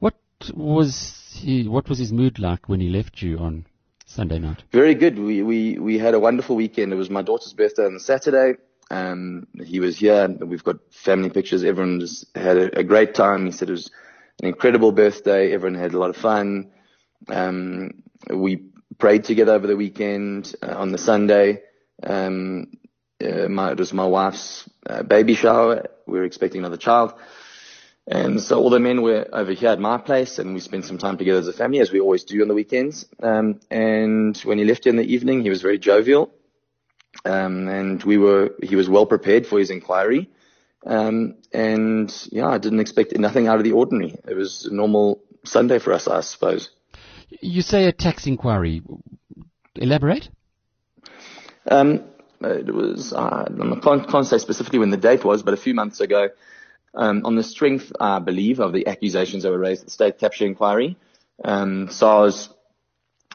[0.00, 0.16] What
[0.52, 3.66] was he, what was his mood like when he left you on
[4.06, 4.62] Sunday night?
[4.72, 5.18] Very good.
[5.18, 6.92] We, we, we had a wonderful weekend.
[6.92, 8.58] It was my daughter's birthday on Saturday.
[8.90, 10.28] Um, he was here.
[10.28, 11.64] We've got family pictures.
[11.64, 12.00] Everyone
[12.34, 13.44] had a, a great time.
[13.44, 13.90] He said it was
[14.40, 15.52] an incredible birthday.
[15.52, 16.70] Everyone had a lot of fun.
[17.28, 18.62] Um, we
[18.98, 21.62] prayed together over the weekend uh, on the Sunday.
[22.02, 22.68] Um,
[23.20, 25.86] uh, my, it was my wife's uh, baby shower.
[26.06, 27.14] We were expecting another child.
[28.08, 30.98] And so all the men were over here at my place and we spent some
[30.98, 33.04] time together as a family as we always do on the weekends.
[33.20, 36.32] Um, and when he left here in the evening, he was very jovial.
[37.24, 40.30] Um, and we were, he was well prepared for his inquiry.
[40.84, 44.16] Um, and yeah, I didn't expect nothing out of the ordinary.
[44.28, 46.70] It was a normal Sunday for us, I suppose.
[47.28, 48.82] You say a tax inquiry.
[49.74, 50.28] Elaborate?
[51.68, 52.04] Um,
[52.40, 55.74] it was, uh, I can't, can't say specifically when the date was, but a few
[55.74, 56.28] months ago,
[56.94, 60.18] um, on the strength, I believe, of the accusations that were raised at the state
[60.18, 60.96] capture inquiry,
[61.44, 62.50] um, SARS,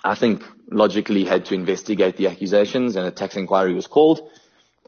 [0.04, 4.28] I think, logically had to investigate the accusations and a tax inquiry was called.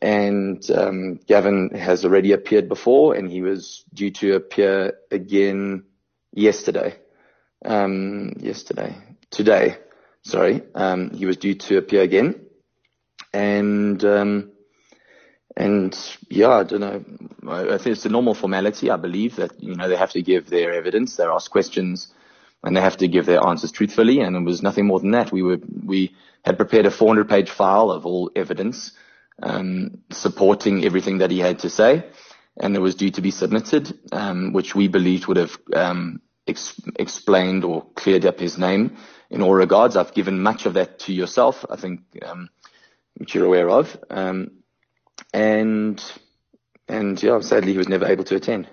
[0.01, 5.83] And um, Gavin has already appeared before and he was due to appear again
[6.33, 6.97] yesterday
[7.65, 8.95] um, yesterday,
[9.29, 9.77] today,
[10.23, 12.45] sorry, um, he was due to appear again.
[13.33, 14.51] And, um,
[15.55, 15.97] and
[16.29, 17.03] yeah, I don't know.
[17.47, 18.89] I think it's a normal formality.
[18.89, 22.11] I believe that, you know, they have to give their evidence, they ask questions,
[22.63, 24.19] and they have to give their answers truthfully.
[24.19, 25.31] And it was nothing more than that.
[25.31, 28.93] We were, we had prepared a 400 page file of all evidence,
[29.43, 32.05] um, supporting everything that he had to say.
[32.57, 36.81] And it was due to be submitted, um, which we believed would have, um, ex-
[36.97, 38.97] explained or cleared up his name
[39.29, 39.97] in all regards.
[39.97, 42.49] I've given much of that to yourself, I think, um,
[43.15, 43.97] which you're aware of.
[44.09, 44.62] Um,
[45.33, 46.03] and,
[46.87, 48.67] and yeah, sadly he was never able to attend.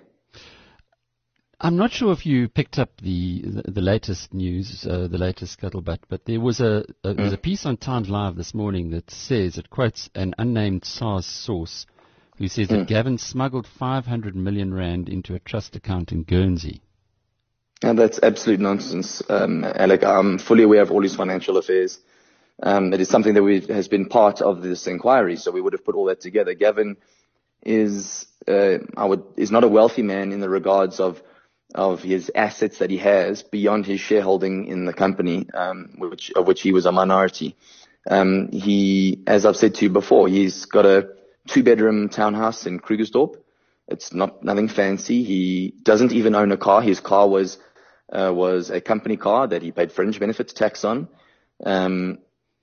[1.62, 5.60] I'm not sure if you picked up the the, the latest news, uh, the latest
[5.60, 8.90] scuttlebutt, but there was a, a there was a piece on Times Live this morning
[8.90, 11.86] that says it quotes an unnamed SARS source
[12.38, 16.80] who says that Gavin smuggled 500 million rand into a trust account in Guernsey.
[17.82, 20.02] And that's absolute nonsense, um, Alec.
[20.02, 21.98] I'm fully aware of all his financial affairs.
[22.62, 25.84] Um, it is something that has been part of this inquiry, so we would have
[25.84, 26.54] put all that together.
[26.54, 26.96] Gavin
[27.62, 31.22] is, uh, would, is not a wealthy man in the regards of,
[31.74, 36.46] of his assets that he has beyond his shareholding in the company, um, which, of
[36.46, 37.56] which he was a minority.
[38.08, 41.10] Um, he, as I've said to you before, he's got a
[41.48, 43.36] two bedroom townhouse in Krugersdorp.
[43.88, 45.24] It's not nothing fancy.
[45.24, 46.80] He doesn't even own a car.
[46.80, 47.58] His car was
[48.12, 51.08] uh, was a company car that he paid fringe benefits tax on.
[51.64, 52.18] Um,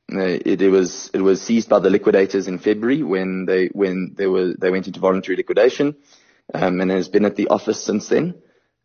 [0.09, 4.27] it, it, was it was seized by the liquidators in February when they when they
[4.27, 5.95] were they went into voluntary liquidation,
[6.53, 8.35] um, and has been at the office since then.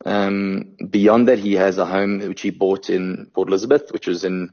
[0.04, 4.24] Um, beyond that, he has a home which he bought in Port Elizabeth, which was
[4.24, 4.50] in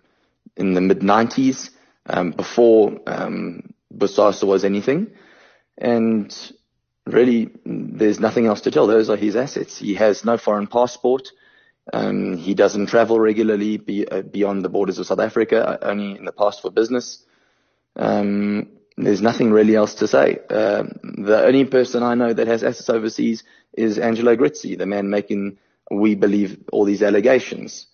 [0.55, 1.71] in the mid 90s,
[2.05, 5.12] um, before um, Bosasa was anything,
[5.77, 6.53] and
[7.05, 8.88] really there's nothing else to tell.
[8.88, 9.77] Those are his assets.
[9.77, 11.29] He has no foreign passport.
[11.91, 16.17] Um, he doesn't travel regularly be, uh, beyond the borders of South Africa, uh, only
[16.17, 17.23] in the past for business.
[17.95, 20.39] Um, there's nothing really else to say.
[20.49, 25.10] Uh, the only person I know that has assets overseas is Angelo Agrizzi, the man
[25.10, 25.58] making,
[25.89, 27.88] we believe, all these allegations.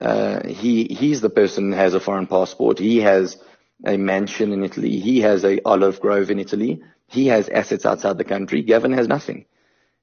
[0.00, 2.78] Uh, he he's the person who has a foreign passport.
[2.78, 3.36] He has
[3.84, 4.98] a mansion in Italy.
[4.98, 6.82] He has a olive grove in Italy.
[7.08, 8.62] He has assets outside the country.
[8.62, 9.46] Gavin has nothing.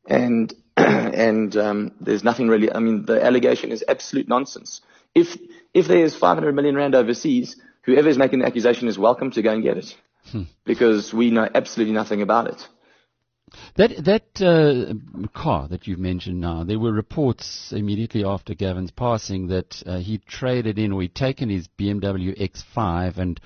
[0.07, 0.53] And
[1.13, 2.71] and um, there's nothing really.
[2.71, 4.81] I mean, the allegation is absolute nonsense.
[5.13, 5.37] If
[5.73, 9.41] if there is 500 million rand overseas, whoever is making the accusation is welcome to
[9.41, 9.95] go and get it,
[10.31, 10.43] hmm.
[10.65, 12.67] because we know absolutely nothing about it.
[13.75, 19.47] That that uh, car that you've mentioned now, there were reports immediately after Gavin's passing
[19.47, 23.41] that uh, he traded in or he'd taken his BMW X5 and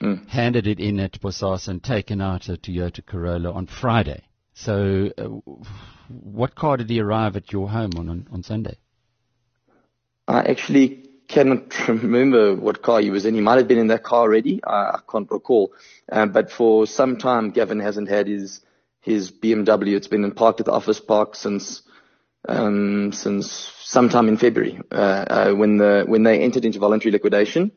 [0.00, 0.28] mm.
[0.28, 4.25] handed it in at Bosasa and taken out a Toyota Corolla on Friday.
[4.58, 5.24] So, uh,
[6.08, 8.78] what car did he arrive at your home on, on, on Sunday?
[10.26, 13.34] I actually cannot remember what car he was in.
[13.34, 14.64] He might have been in that car already.
[14.64, 15.74] I, I can't recall.
[16.10, 18.62] Um, but for some time, Gavin hasn't had his
[19.02, 19.94] his BMW.
[19.94, 21.82] It's been parked at the office park since
[22.48, 27.72] um, since sometime in February uh, uh, when the when they entered into voluntary liquidation,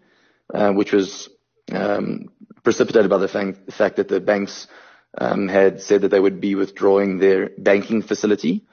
[0.53, 1.27] uh, which was
[1.73, 2.29] um,
[2.63, 4.67] precipitated by the fact, the fact that the banks
[5.17, 8.63] had said that they would be withdrawing their banking facility.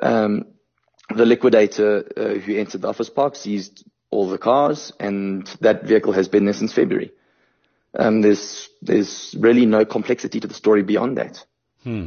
[0.00, 0.46] Um,
[1.14, 6.12] the liquidator uh, who entered the office park seized all the cars, and that vehicle
[6.12, 7.12] has been there since February.
[7.94, 11.44] Um, there's there's really no complexity to the story beyond that.
[11.82, 12.06] Hmm.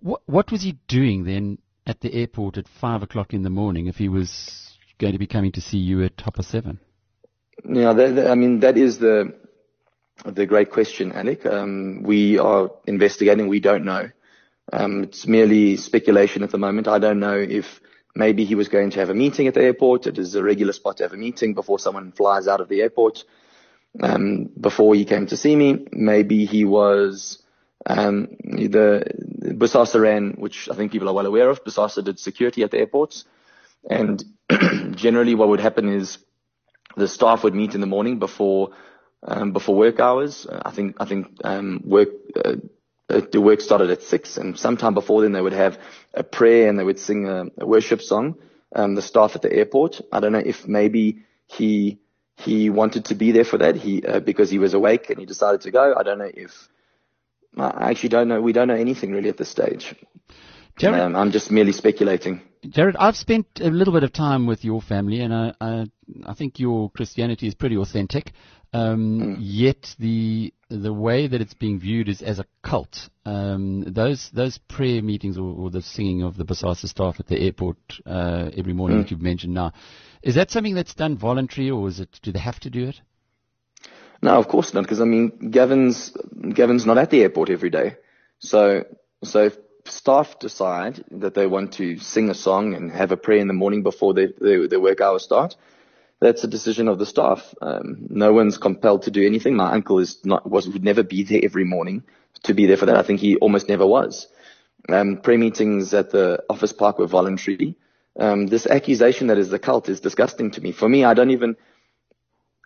[0.00, 3.86] What, what was he doing then at the airport at five o'clock in the morning
[3.86, 6.78] if he was going to be coming to see you at Hopper Seven?
[7.64, 9.34] Yeah, that, that, I mean that is the
[10.24, 11.44] the great question, Alec.
[11.44, 13.48] Um, we are investigating.
[13.48, 14.10] We don't know.
[14.72, 16.88] Um, it's merely speculation at the moment.
[16.88, 17.80] I don't know if
[18.14, 20.06] maybe he was going to have a meeting at the airport.
[20.06, 22.80] It is a regular spot to have a meeting before someone flies out of the
[22.80, 23.24] airport.
[24.00, 27.42] Um, before he came to see me, maybe he was
[27.86, 29.04] um, the
[29.42, 31.62] Bosasa ran, which I think people are well aware of.
[31.64, 33.24] Bosasa did security at the airports,
[33.88, 34.24] and
[34.96, 36.18] generally what would happen is
[36.96, 38.70] the staff would meet in the morning before
[39.24, 40.46] um, before work hours.
[40.50, 42.08] I think I think um, work
[42.44, 42.56] uh,
[43.08, 45.78] uh, the work started at six, and sometime before then they would have
[46.14, 48.36] a prayer and they would sing a, a worship song.
[48.76, 50.00] Um, the staff at the airport.
[50.10, 52.00] I don't know if maybe he
[52.36, 53.76] he wanted to be there for that.
[53.76, 55.94] He uh, because he was awake and he decided to go.
[55.96, 56.68] I don't know if
[57.56, 58.40] I actually don't know.
[58.40, 59.94] We don't know anything really at this stage.
[61.00, 62.42] Um, I'm just merely speculating.
[62.70, 65.86] Jared, I've spent a little bit of time with your family, and I, I,
[66.26, 68.32] I think your Christianity is pretty authentic.
[68.72, 69.36] Um, mm.
[69.38, 73.08] Yet the the way that it's being viewed is as a cult.
[73.24, 77.38] Um, those those prayer meetings or, or, the singing of the Bosasa staff at the
[77.38, 79.02] airport uh, every morning mm.
[79.02, 79.72] that you've mentioned now,
[80.22, 82.18] is that something that's done voluntary, or is it?
[82.22, 83.00] Do they have to do it?
[84.22, 86.12] No, of course not, because I mean, Gavin's
[86.54, 87.96] Gavin's not at the airport every day.
[88.40, 88.84] So,
[89.22, 89.50] so
[89.86, 93.54] staff decide that they want to sing a song and have a prayer in the
[93.54, 95.56] morning before their their, their work hours start,
[96.20, 97.54] that's a decision of the staff.
[97.60, 99.56] Um, no one's compelled to do anything.
[99.56, 102.02] My uncle is not was would never be there every morning
[102.44, 102.96] to be there for that.
[102.96, 104.28] I think he almost never was.
[104.88, 107.76] Um, prayer meetings at the office park were voluntary.
[108.18, 110.72] Um, this accusation that is the cult is disgusting to me.
[110.72, 111.56] For me, I don't even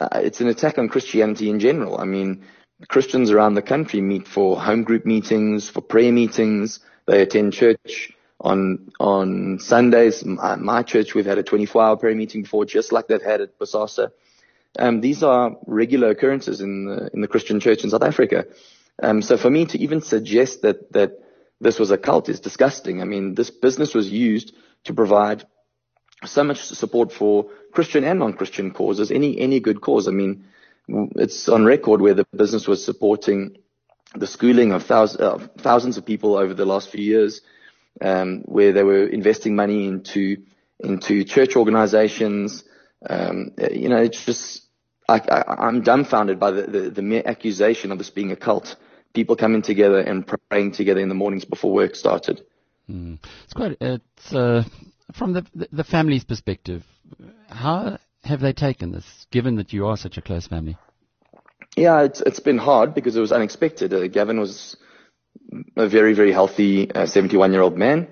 [0.01, 1.99] uh, it's an attack on Christianity in general.
[2.01, 2.45] I mean,
[2.89, 6.81] Christians around the country meet for home group meetings, for prayer meetings.
[7.09, 10.25] They attend church on on Sundays.
[10.25, 13.59] My, my church, we've had a 24-hour prayer meeting before, just like they've had at
[13.59, 14.11] Bosasa.
[14.79, 18.44] Um, these are regular occurrences in the in the Christian church in South Africa.
[19.03, 21.12] Um, so for me to even suggest that that
[21.61, 23.01] this was a cult is disgusting.
[23.01, 25.44] I mean, this business was used to provide
[26.27, 30.09] so much support for Christian and non-Christian causes, any, any good cause.
[30.09, 30.44] I mean,
[31.16, 33.57] it's on record where the business was supporting
[34.14, 37.40] the schooling of thousands, uh, thousands of people over the last few years,
[38.01, 40.38] um, where they were investing money into,
[40.79, 42.64] into church organizations.
[43.09, 44.62] Um, you know, it's just,
[45.09, 45.21] I,
[45.59, 48.77] am dumbfounded by the, the, the mere accusation of this being a cult.
[49.14, 52.42] People coming together and praying together in the mornings before work started.
[52.90, 53.18] Mm.
[53.44, 54.64] It's quite, it's, uh,
[55.14, 56.85] from the, the family's perspective,
[57.49, 60.77] how have they taken this, given that you are such a close family?
[61.79, 63.95] Yeah, it's it's been hard because it was unexpected.
[63.95, 64.77] Uh, Gavin was
[65.77, 68.09] a very very healthy 71 uh, year old man.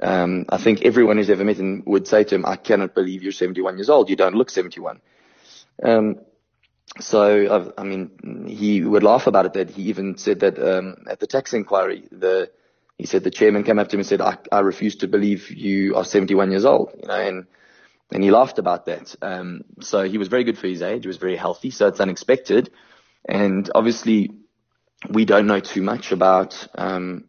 [0.00, 3.22] Um, I think everyone who's ever met him would say to him, "I cannot believe
[3.22, 4.10] you're 71 years old.
[4.10, 5.00] You don't look 71."
[5.82, 6.20] Um,
[7.00, 9.52] so I, I mean, he would laugh about it.
[9.54, 12.50] That he even said that um, at the tax inquiry, the
[12.96, 15.50] he said the chairman came up to him and said, I, I refuse to believe
[15.50, 17.46] you are 71 years old, you know, and,
[18.12, 19.16] and he laughed about that.
[19.22, 21.04] Um, so he was very good for his age.
[21.04, 21.70] He was very healthy.
[21.70, 22.70] So it's unexpected.
[23.28, 24.30] And obviously
[25.08, 27.24] we don't know too much about, um,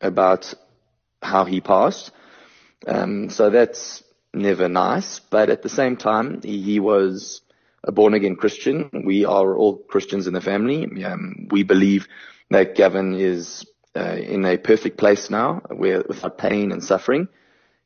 [0.00, 0.52] about
[1.22, 2.10] how he passed.
[2.86, 4.02] Um, so that's
[4.34, 5.20] never nice.
[5.20, 7.42] But at the same time, he, he was
[7.84, 8.90] a born again Christian.
[9.04, 11.04] We are all Christians in the family.
[11.04, 12.06] Um, we believe
[12.50, 13.66] that Gavin is
[13.96, 17.28] uh, in a perfect place now, where without pain and suffering.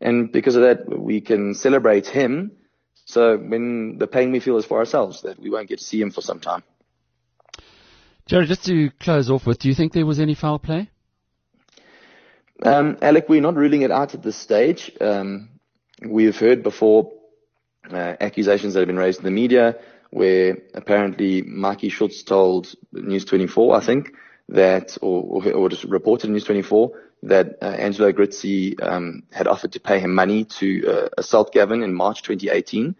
[0.00, 2.52] And because of that, we can celebrate him.
[3.04, 6.00] So when the pain we feel is for ourselves, that we won't get to see
[6.00, 6.62] him for some time.
[8.26, 10.90] Jared, just to close off with, do you think there was any foul play?
[12.62, 14.92] Um, Alec, we're not ruling it out at this stage.
[15.00, 15.48] Um,
[16.06, 17.12] we've heard before
[17.90, 19.76] uh, accusations that have been raised in the media
[20.10, 24.12] where apparently Mikey Schultz told News 24, I think,
[24.50, 26.92] that, or, or, or just reported News 24,
[27.24, 28.12] that uh, Angelo
[28.82, 32.94] um, had offered to pay him money to uh, assault Gavin in March 2018,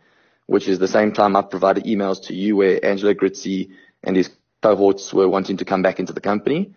[0.47, 4.31] which is the same time I provided emails to you where Angelo Agrizzi and his
[4.63, 6.75] cohorts were wanting to come back into the company.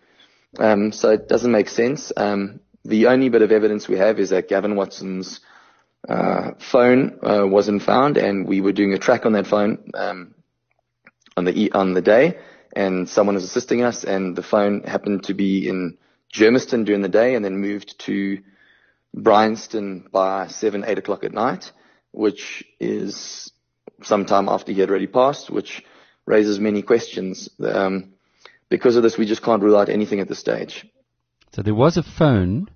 [0.58, 2.12] Um, so it doesn't make sense.
[2.16, 5.40] Um, the only bit of evidence we have is that Gavin Watson's
[6.08, 10.36] uh, phone uh, wasn't found, and we were doing a track on that phone um,
[11.36, 12.38] on the on the day,
[12.76, 15.98] and someone was assisting us, and the phone happened to be in
[16.34, 18.40] Germiston during the day, and then moved to
[19.16, 21.72] Bryanston by seven, eight o'clock at night,
[22.12, 23.52] which is
[24.04, 25.84] sometime after he had already passed, which
[26.26, 27.50] raises many questions.
[27.64, 28.14] Um,
[28.70, 30.86] because of this, we just can't rule out anything at this stage.
[31.54, 32.68] So there was a phone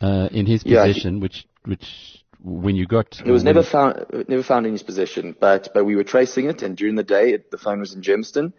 [0.00, 4.42] uh, in his Yeah, possession, which which when you got It was never found, never
[4.42, 7.50] found in his possession, but, but we were tracing it and during the day it,
[7.50, 8.52] the phone was in Germiston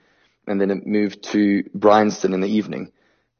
[0.47, 2.91] and then it moved to Bryanston in the evening,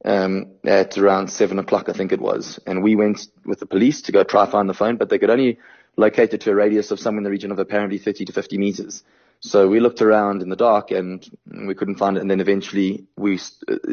[0.06, 2.60] um, at around seven o'clock, I think it was.
[2.66, 5.30] And we went with the police to go try find the phone, but they could
[5.30, 5.60] only
[5.98, 8.58] locate it to a radius of somewhere in the region of apparently 30 to 50
[8.58, 9.04] meters.
[9.42, 12.22] So we looked around in the dark and we couldn't find it.
[12.22, 13.40] And then eventually we,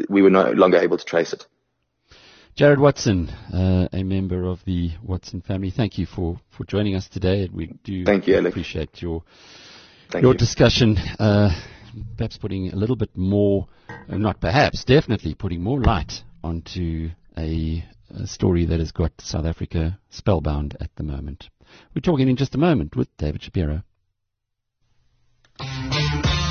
[0.09, 1.45] we were no longer able to trace it.
[2.55, 5.69] Jared Watson, uh, a member of the Watson family.
[5.69, 7.47] Thank you for, for joining us today.
[7.53, 8.51] We do Thank you, Alec.
[8.53, 9.23] appreciate your
[10.09, 10.39] Thank your you.
[10.39, 10.97] discussion.
[11.19, 11.51] Uh,
[12.17, 17.85] perhaps putting a little bit more, uh, not perhaps, definitely putting more light onto a,
[18.09, 21.49] a story that has got South Africa spellbound at the moment.
[21.93, 23.83] We're talking in just a moment with David Shapiro.
[25.59, 26.46] You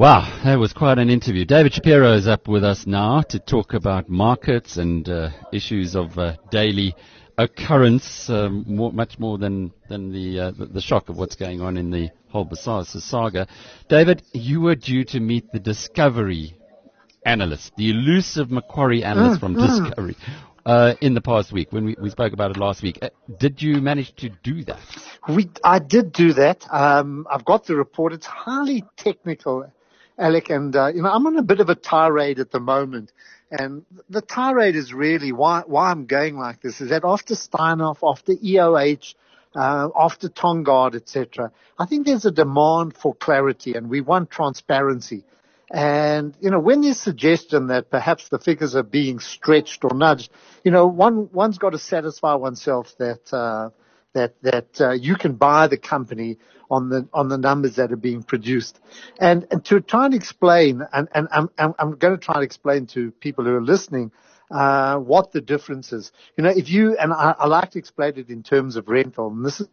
[0.00, 1.44] Wow, that was quite an interview.
[1.44, 6.18] David Shapiro is up with us now to talk about markets and uh, issues of
[6.18, 6.94] uh, daily
[7.36, 11.60] occurrence, um, more, much more than than the, uh, the the shock of what's going
[11.60, 13.46] on in the whole Bosasa saga.
[13.90, 16.56] David, you were due to meet the Discovery
[17.26, 20.16] analyst, the elusive Macquarie analyst from Discovery,
[20.64, 22.98] uh, in the past week when we, we spoke about it last week.
[23.02, 24.80] Uh, did you manage to do that?
[25.28, 26.64] We, I did do that.
[26.72, 28.14] Um, I've got the report.
[28.14, 29.70] It's highly technical,
[30.20, 33.10] Alec, and uh, you know I'm on a bit of a tirade at the moment.
[33.50, 37.98] And the tirade is really why why I'm going like this is that after Steinhoff,
[38.08, 39.14] after EOH,
[39.56, 45.24] uh, after Tongaat, etc., I think there's a demand for clarity, and we want transparency.
[45.72, 50.30] And, you know, when there's suggestion that perhaps the figures are being stretched or nudged,
[50.64, 53.70] you know, one, one's got to satisfy oneself that, uh,
[54.14, 56.38] that, that, uh, you can buy the company
[56.70, 58.80] on the, on the numbers that are being produced.
[59.18, 62.86] And, and to try and explain, and, and I'm, I'm, going to try and explain
[62.88, 64.12] to people who are listening,
[64.50, 66.12] uh, what the difference is.
[66.36, 69.28] You know, if you, and I, I like to explain it in terms of rental,
[69.28, 69.68] and this is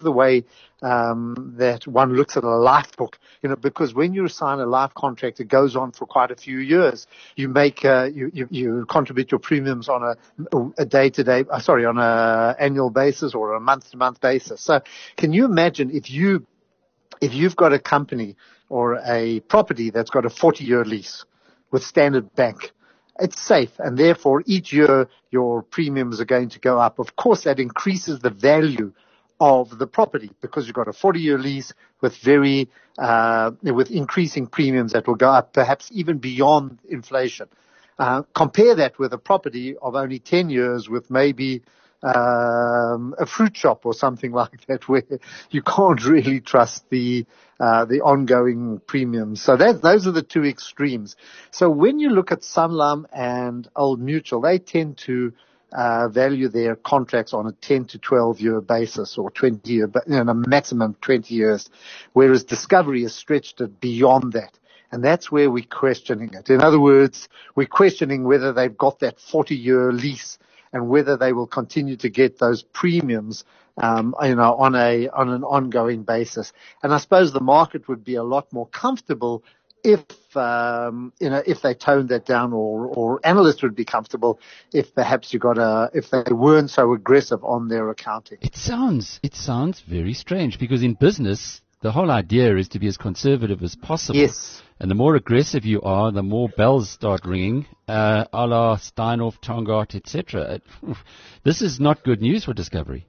[0.00, 0.44] the way
[0.82, 4.66] um, that one looks at a life book, you know, because when you sign a
[4.66, 7.06] life contract, it goes on for quite a few years.
[7.36, 11.84] You make, uh, you, you, you contribute your premiums on a, a day-to-day, uh, sorry,
[11.84, 14.60] on a annual basis or a month-to-month basis.
[14.62, 14.80] So
[15.16, 16.46] can you imagine if you,
[17.20, 18.36] if you've got a company
[18.68, 21.24] or a property that's got a 40-year lease
[21.70, 22.72] with Standard Bank,
[23.20, 26.98] it's safe and therefore each year your premiums are going to go up.
[26.98, 28.92] Of course, that increases the value
[29.40, 32.68] of the property because you've got a 40 year lease with very,
[32.98, 37.48] uh, with increasing premiums that will go up perhaps even beyond inflation.
[37.98, 41.62] Uh, compare that with a property of only 10 years with maybe
[42.02, 45.02] um, a fruit shop or something like that, where
[45.50, 47.26] you can't really trust the
[47.58, 49.42] uh, the ongoing premiums.
[49.42, 51.16] So that those are the two extremes.
[51.50, 55.34] So when you look at Sanlam and Old Mutual, they tend to
[55.72, 60.06] uh, value their contracts on a 10 to 12 year basis or 20 year, but
[60.08, 61.70] you know, a maximum 20 years,
[62.12, 64.58] whereas Discovery has stretched it beyond that.
[64.92, 66.50] And that's where we're questioning it.
[66.50, 70.38] In other words, we're questioning whether they've got that 40 year lease
[70.72, 73.44] and whether they will continue to get those premiums,
[73.78, 76.52] um, you know, on a, on an ongoing basis.
[76.82, 79.44] And I suppose the market would be a lot more comfortable
[79.84, 80.04] if,
[80.36, 84.38] um, you know, if they toned that down or, or analysts would be comfortable
[84.72, 88.38] if perhaps you got a, if they weren't so aggressive on their accounting.
[88.40, 92.86] It sounds it sounds very strange because in business the whole idea is to be
[92.88, 94.18] as conservative as possible.
[94.18, 94.62] Yes.
[94.78, 99.40] And the more aggressive you are, the more bells start ringing, uh, a la Steinhoff,
[99.40, 100.60] Tongaat, etc.
[101.44, 103.06] This is not good news for Discovery.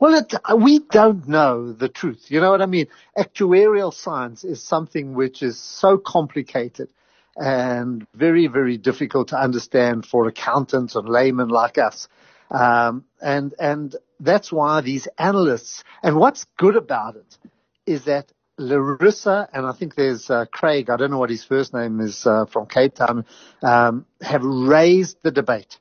[0.00, 2.26] Well, it, we don't know the truth.
[2.30, 2.86] You know what I mean?
[3.16, 6.88] Actuarial science is something which is so complicated
[7.36, 12.08] and very, very difficult to understand for accountants and laymen like us.
[12.50, 17.38] Um, and, and that's why these analysts, and what's good about it
[17.86, 21.74] is that Larissa and I think there's uh, Craig, I don't know what his first
[21.74, 23.24] name is uh, from Cape Town,
[23.62, 25.78] um, have raised the debate.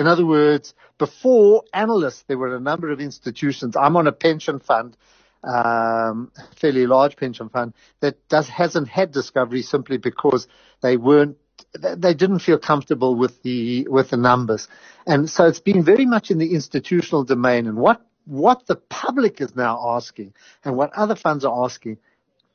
[0.00, 3.76] In other words, before analysts, there were a number of institutions.
[3.76, 4.96] I'm on a pension fund,
[5.44, 10.48] um, fairly large pension fund that does hasn't had discovery simply because
[10.80, 11.36] they weren't
[11.74, 14.68] they didn't feel comfortable with the with the numbers,
[15.06, 17.66] and so it's been very much in the institutional domain.
[17.66, 20.32] And what what the public is now asking,
[20.64, 21.98] and what other funds are asking,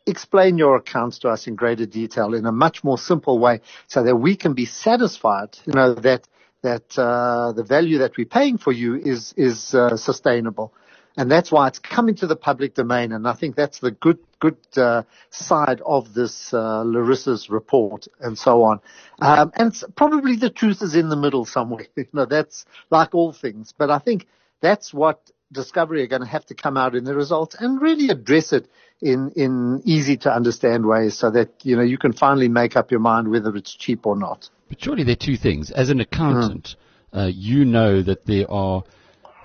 [0.07, 4.01] explain your accounts to us in greater detail in a much more simple way, so
[4.01, 5.55] that we can be satisfied.
[5.67, 6.27] You know that
[6.65, 10.73] that uh, the value that we're paying for you is is uh, sustainable,
[11.15, 13.11] and that's why it's coming to the public domain.
[13.11, 18.37] And I think that's the good good uh, side of this uh, Larissa's report and
[18.37, 18.79] so on.
[19.21, 21.87] Um, and probably the truth is in the middle somewhere.
[21.95, 23.73] you know, that's like all things.
[23.77, 24.27] But I think
[24.61, 28.09] that's what Discovery are going to have to come out in the results and really
[28.09, 28.67] address it
[29.01, 32.89] in in easy to understand ways, so that you know you can finally make up
[32.89, 34.49] your mind whether it's cheap or not.
[34.69, 35.71] But surely there are two things.
[35.71, 36.75] As an accountant,
[37.15, 38.83] uh, you know that there are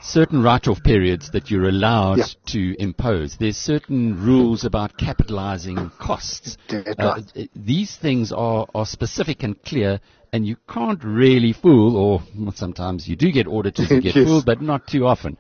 [0.02, 2.24] certain write-off periods that you're allowed Yeah.
[2.46, 3.36] to impose.
[3.36, 6.56] There's certain rules about capitalizing costs.
[6.98, 7.20] Uh,
[7.54, 10.00] these things are, are specific and clear,
[10.32, 14.26] and you can't really fool, or well, sometimes you do get auditors who get Yes.
[14.26, 15.36] fooled, but not too often.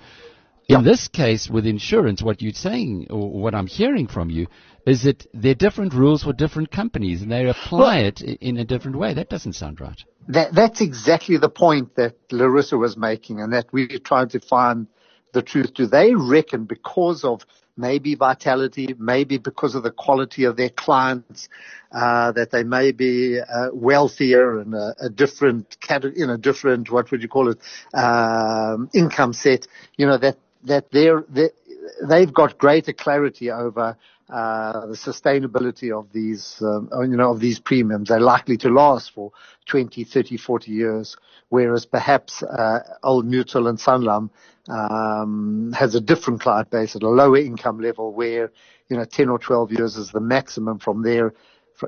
[0.78, 4.46] In this case, with insurance, what you're saying, or what I'm hearing from you,
[4.86, 8.64] is that there are different rules for different companies, and they apply it in a
[8.64, 9.14] different way.
[9.14, 10.02] That doesn't sound right.
[10.28, 14.86] That, that's exactly the point that Larissa was making and that we tried to find
[15.32, 15.74] the truth.
[15.74, 17.44] Do they reckon because of
[17.76, 21.48] maybe vitality, maybe because of the quality of their clients,
[21.92, 26.90] uh, that they may be uh, wealthier and a, a different category, you know, different,
[26.90, 27.58] what would you call it,
[27.94, 29.66] um, income set,
[29.96, 31.50] you know, that, that they're, they
[32.08, 33.96] they've got greater clarity over
[34.28, 38.08] uh, the sustainability of these, um, you know, of these premiums.
[38.08, 39.32] They're likely to last for
[39.66, 41.16] 20, 30, 40 years,
[41.48, 44.30] whereas perhaps uh, Old Mutual and Sanlam
[44.68, 48.52] um, has a different client base at a lower income level, where
[48.88, 51.34] you know 10 or 12 years is the maximum from their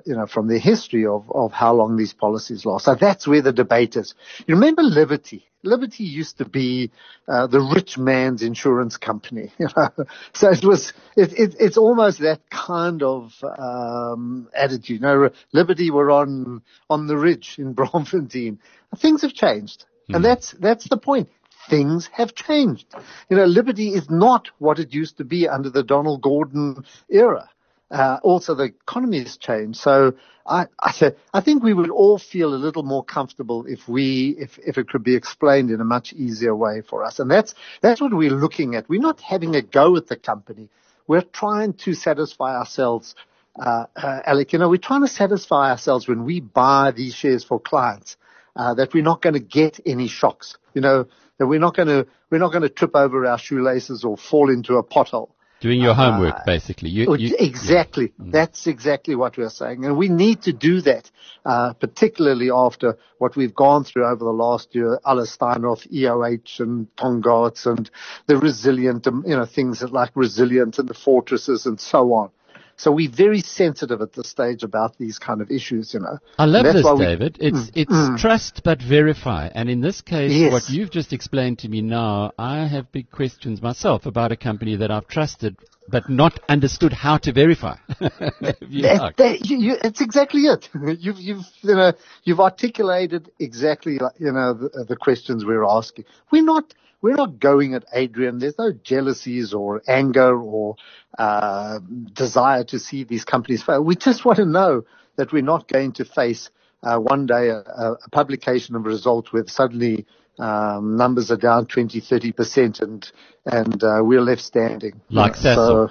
[0.06, 2.86] you know, from their history of, of how long these policies last.
[2.86, 4.14] So that's where the debate is.
[4.46, 5.51] You remember Liberty?
[5.62, 6.90] Liberty used to be
[7.28, 9.52] uh, the rich man's insurance company.
[9.58, 9.90] You know?
[10.32, 15.00] So it was, it, it, it's almost that kind of um, attitude.
[15.00, 18.58] You know, Liberty were on on the ridge in Braamfontein.
[18.98, 21.28] Things have changed, and that's that's the point.
[21.70, 22.86] Things have changed.
[23.30, 27.48] You know, Liberty is not what it used to be under the Donald Gordon era
[27.93, 29.78] uh, also the economy has changed.
[29.78, 30.14] So
[30.47, 34.59] I, I, I think we would all feel a little more comfortable if we, if,
[34.59, 37.18] if it could be explained in a much easier way for us.
[37.20, 38.88] And that's, that's what we're looking at.
[38.88, 40.68] We're not having a go at the company.
[41.07, 43.14] We're trying to satisfy ourselves,
[43.57, 47.45] uh, uh, Alec, you know, we're trying to satisfy ourselves when we buy these shares
[47.45, 48.16] for clients,
[48.57, 51.07] uh, that we're not going to get any shocks, you know,
[51.38, 54.49] that we're not going to, we're not going to trip over our shoelaces or fall
[54.51, 55.30] into a pothole.
[55.62, 56.90] Doing your Uh, homework, basically.
[56.90, 58.12] You, Oh, you- exactly.
[58.18, 59.84] That's exactly what we're saying.
[59.84, 61.08] And we need to do that,
[61.46, 66.88] uh, particularly after what we've gone through over the last year, Alice Steinhoff, EOH and
[66.96, 67.88] Tongaats and
[68.26, 72.30] the resilient, um, you know, things that like resilient and the fortresses and so on.
[72.76, 76.18] So we're very sensitive at this stage about these kind of issues, you know.
[76.38, 77.38] I love this, we- David.
[77.40, 78.18] It's Mm, it's mm.
[78.18, 79.48] trust but verify.
[79.54, 80.52] And in this case, Yes.
[80.52, 84.76] what you've just explained to me now, I have big questions myself about a company
[84.76, 85.56] that I've trusted
[85.88, 87.76] but not understood how to verify.
[88.00, 90.68] If you That- that- you, you, it's exactly it.
[91.00, 91.92] You've, you've, you know,
[92.24, 96.04] you've articulated exactly, you know, the, the questions we're asking.
[96.30, 96.72] We're not,
[97.03, 98.38] we're not going at Adrian.
[98.38, 100.76] There's no jealousies or anger or
[101.18, 101.80] uh,
[102.12, 103.82] desire to see these companies fail.
[103.82, 104.84] We just want to know
[105.16, 106.48] that we're not going to face
[106.82, 110.07] uh, one day a, a publication of results where suddenly
[110.38, 113.11] um, numbers are down 20, 30 percent, and
[113.44, 115.00] and uh, we're left standing.
[115.11, 115.90] Like So-.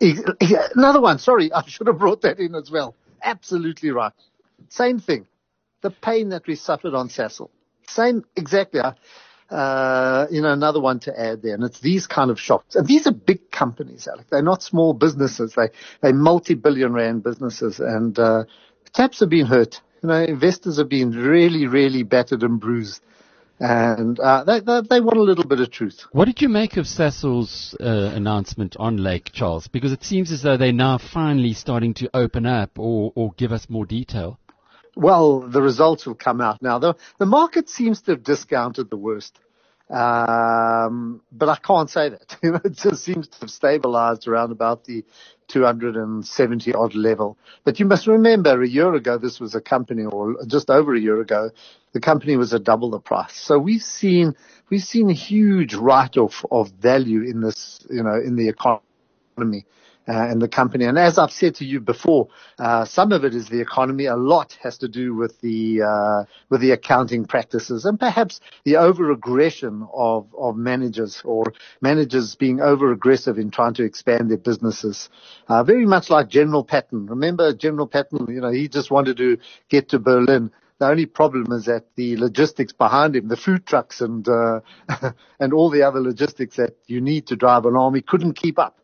[0.00, 1.18] Ex- ex- Another one.
[1.18, 2.94] Sorry, I should have brought that in as well.
[3.22, 4.12] Absolutely right.
[4.68, 5.26] Same thing.
[5.82, 7.50] The pain that we suffered on Sasol.
[7.88, 8.80] Same, exactly.
[8.80, 8.92] Uh,
[9.50, 12.76] Uh, you know, another one to add there, and it's these kind of shops.
[12.76, 14.26] And these are big companies, Alec.
[14.30, 15.54] They're not small businesses.
[15.54, 15.70] They
[16.00, 18.44] they're multi-billion rand businesses, and uh,
[18.92, 19.80] taps have been hurt.
[20.02, 23.02] You know, investors have been really, really battered and bruised,
[23.58, 26.06] and uh, they, they they want a little bit of truth.
[26.12, 29.68] What did you make of Sasol's uh, announcement on Lake Charles?
[29.68, 33.52] Because it seems as though they're now finally starting to open up or, or give
[33.52, 34.38] us more detail.
[34.96, 36.78] Well, the results will come out now.
[36.78, 39.38] The, the market seems to have discounted the worst.
[39.90, 42.36] Um, but I can't say that.
[42.64, 45.04] It just seems to have stabilized around about the
[45.48, 47.36] 270 odd level.
[47.64, 51.00] But you must remember a year ago, this was a company or just over a
[51.00, 51.50] year ago,
[51.92, 53.34] the company was at double the price.
[53.34, 54.34] So we've seen,
[54.70, 59.66] we've seen a huge write-off of value in this, you know, in the economy
[60.12, 60.84] and the company.
[60.84, 64.06] And as I've said to you before, uh, some of it is the economy.
[64.06, 68.76] A lot has to do with the uh, with the accounting practices and perhaps the
[68.76, 71.44] over aggression of of managers or
[71.80, 75.08] managers being over aggressive in trying to expand their businesses.
[75.48, 77.06] Uh, very much like General Patton.
[77.06, 78.26] Remember General Patton?
[78.28, 79.38] You know, he just wanted to
[79.68, 80.50] get to Berlin.
[80.78, 84.60] The only problem is that the logistics behind him, the food trucks and uh,
[85.38, 88.78] and all the other logistics that you need to drive an army, couldn't keep up.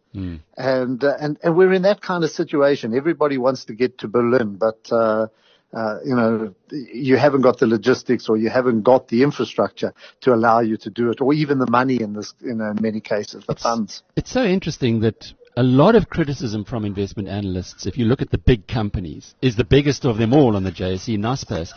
[0.57, 2.97] And, uh, and, and we're in that kind of situation.
[2.97, 5.27] Everybody wants to get to Berlin, but, uh,
[5.75, 9.93] uh, you know, you haven't got the logistics or you haven't got the infrastructure
[10.23, 12.79] to allow you to do it or even the money in this, you know, in
[12.81, 14.03] many cases, the funds.
[14.17, 18.31] It's so interesting that a lot of criticism from investment analysts, if you look at
[18.31, 21.71] the big companies, is the biggest of them all on the JSE Naspers.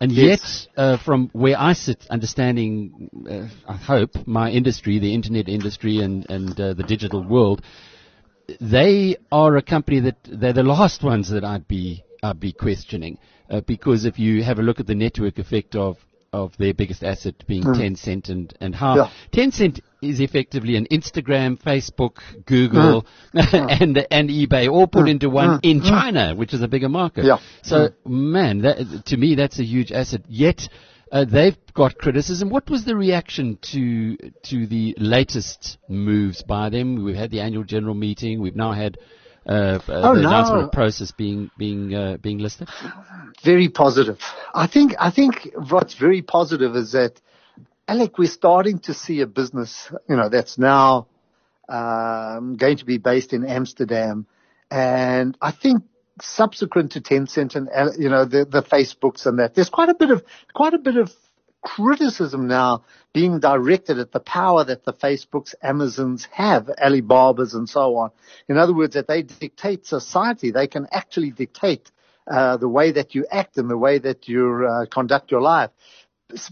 [0.00, 0.68] And Yes.
[0.76, 5.98] yet, uh, from where I sit, understanding, uh, I hope, my industry, the internet industry
[6.00, 7.62] and, and uh, the digital world,
[8.60, 13.18] they are a company that they're the last ones that I'd be I'd be questioning
[13.50, 15.96] uh, because if you have a look at the network effect of
[16.32, 17.72] of their biggest asset being Hmm.
[17.72, 19.10] Tencent and and how Yeah.
[19.32, 25.08] Tencent is effectively an Instagram, Facebook, Google, and and eBay all put Hmm.
[25.08, 25.58] into one Hmm.
[25.62, 25.88] in Hmm.
[25.88, 27.24] China, which is a bigger market.
[27.24, 27.38] Yeah.
[27.62, 30.22] So man, that, to me that's a huge asset.
[30.28, 30.68] Yet.
[31.12, 32.50] Uh, they've got criticism.
[32.50, 34.16] What was the reaction to
[34.50, 37.04] to the latest moves by them?
[37.04, 38.40] We've had the annual general meeting.
[38.40, 38.98] We've now had
[39.48, 40.28] uh, uh, Oh, the no.
[40.28, 42.68] announcement of Prosus being being uh, being listed.
[43.44, 44.18] Very positive.
[44.54, 47.20] I think, I think what's very positive is that,
[47.86, 51.06] Alec, we're starting to see a business, you know, that's now,
[51.68, 54.26] um, going to be based in Amsterdam.
[54.70, 55.84] And I think
[56.20, 59.94] subsequent to Tencent and, uh, you know, the, the Facebooks and that, there's quite a
[59.94, 60.24] bit of,
[60.54, 61.12] quite a bit of
[61.66, 67.96] criticism now being directed at the power that the Facebooks, Amazons have, Alibabas and so
[67.96, 68.10] on.
[68.48, 70.52] In other words, that they dictate society.
[70.52, 71.90] They can actually dictate
[72.30, 75.70] uh, the way that you act and the way that you uh, conduct your life.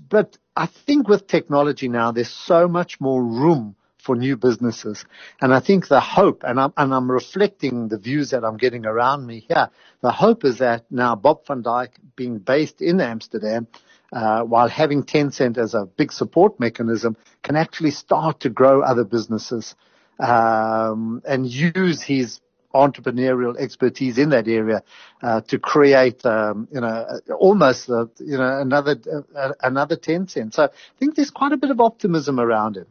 [0.08, 5.04] But I think with technology now, there's so much more room for new businesses.
[5.40, 8.84] And I think the hope, and I'm, and I'm reflecting the views that I'm getting
[8.84, 9.70] around me here,
[10.02, 13.66] the hope is that now Bob van Dijk being based in Amsterdam,
[14.14, 19.04] uh, while having Tencent as a big support mechanism, can actually start to grow other
[19.04, 19.74] businesses
[20.20, 22.40] um, and use his
[22.72, 24.82] entrepreneurial expertise in that area
[25.22, 28.96] uh, to create, um, you know, almost, uh, you know, another
[29.36, 30.54] uh, another Tencent.
[30.54, 32.88] So I think there's quite a bit of optimism around it.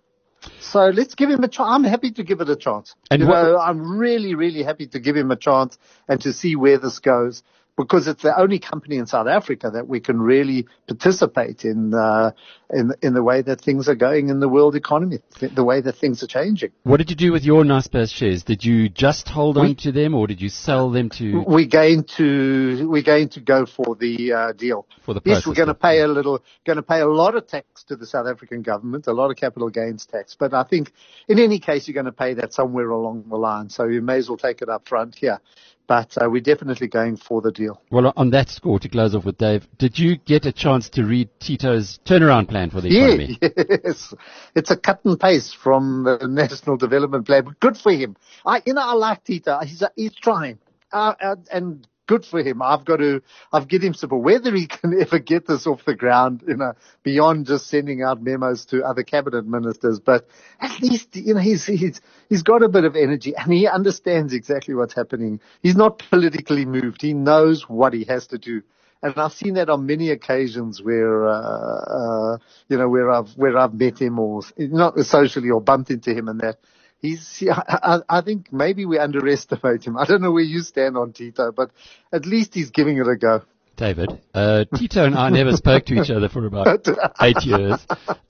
[0.59, 1.69] So let's give him a chance.
[1.69, 2.95] I'm happy to give it a chance.
[3.11, 6.33] And you what- know, I'm really, really happy to give him a chance and to
[6.33, 7.43] see where this goes.
[7.77, 12.31] Because it's the only company in South Africa that we can really participate in, uh,
[12.69, 15.81] in, in the way that things are going in the world economy, th- the way
[15.81, 16.71] that things are changing.
[16.83, 18.43] What did you do with your Naspers shares?
[18.43, 22.03] Did you just hold on to them, or did you sell them to We're going
[22.17, 24.85] to, we're going to go for the, uh, deal.
[25.03, 27.47] for the Yes, we're going to pay a little, going to pay a lot of
[27.47, 30.35] tax to the South African government, a lot of capital gains tax.
[30.37, 30.91] But I think
[31.27, 33.69] in any case, you're going to pay that somewhere along the line.
[33.69, 35.39] So you may as well take it up front here.
[35.87, 37.81] But uh, we're definitely going for the deal.
[37.91, 41.03] Well, on that score, to close off with Dave, did you get a chance to
[41.03, 43.37] read Tito's turnaround plan for the economy?
[43.83, 44.13] Yes,
[44.55, 47.43] it's a cut and paste from the National Development Plan.
[47.43, 48.15] But good for him.
[48.45, 49.59] I, you know, I like Tito.
[49.59, 50.59] He's he's trying,
[50.91, 52.61] uh, uh, and good for him.
[52.61, 54.23] I've got to, I've given him support.
[54.23, 56.73] Whether he can ever get this off the ground, you know,
[57.03, 60.27] beyond just sending out memos to other cabinet ministers, but
[60.59, 64.33] at least you know he's he's he's got a bit of energy and he understands
[64.33, 65.39] exactly what's happening.
[65.61, 67.01] He's not politically moved.
[67.01, 68.61] He knows what he has to do.
[69.03, 72.37] And I've seen that on many occasions where, uh, uh,
[72.69, 76.29] you know, where I've, where I've met him or not socially or bumped into him
[76.29, 76.57] and that.
[77.03, 79.97] He's, I, I think maybe we underestimate him.
[79.97, 81.71] I don't know where you stand on Tito, but
[82.13, 83.41] at least he's giving it a go.
[83.75, 86.87] David, uh, Tito and I never spoke to each other for about
[87.21, 87.85] eight years,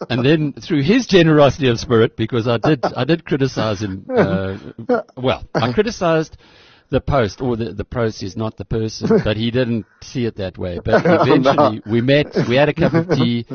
[0.09, 4.07] and then through his generosity of spirit, because I did, I did criticize him.
[4.09, 4.57] Uh,
[5.17, 6.37] well, I criticized
[6.89, 10.57] the post or the the process, not the person, but he didn't see it that
[10.57, 10.79] way.
[10.83, 13.45] But eventually, we met, we had a cup of tea.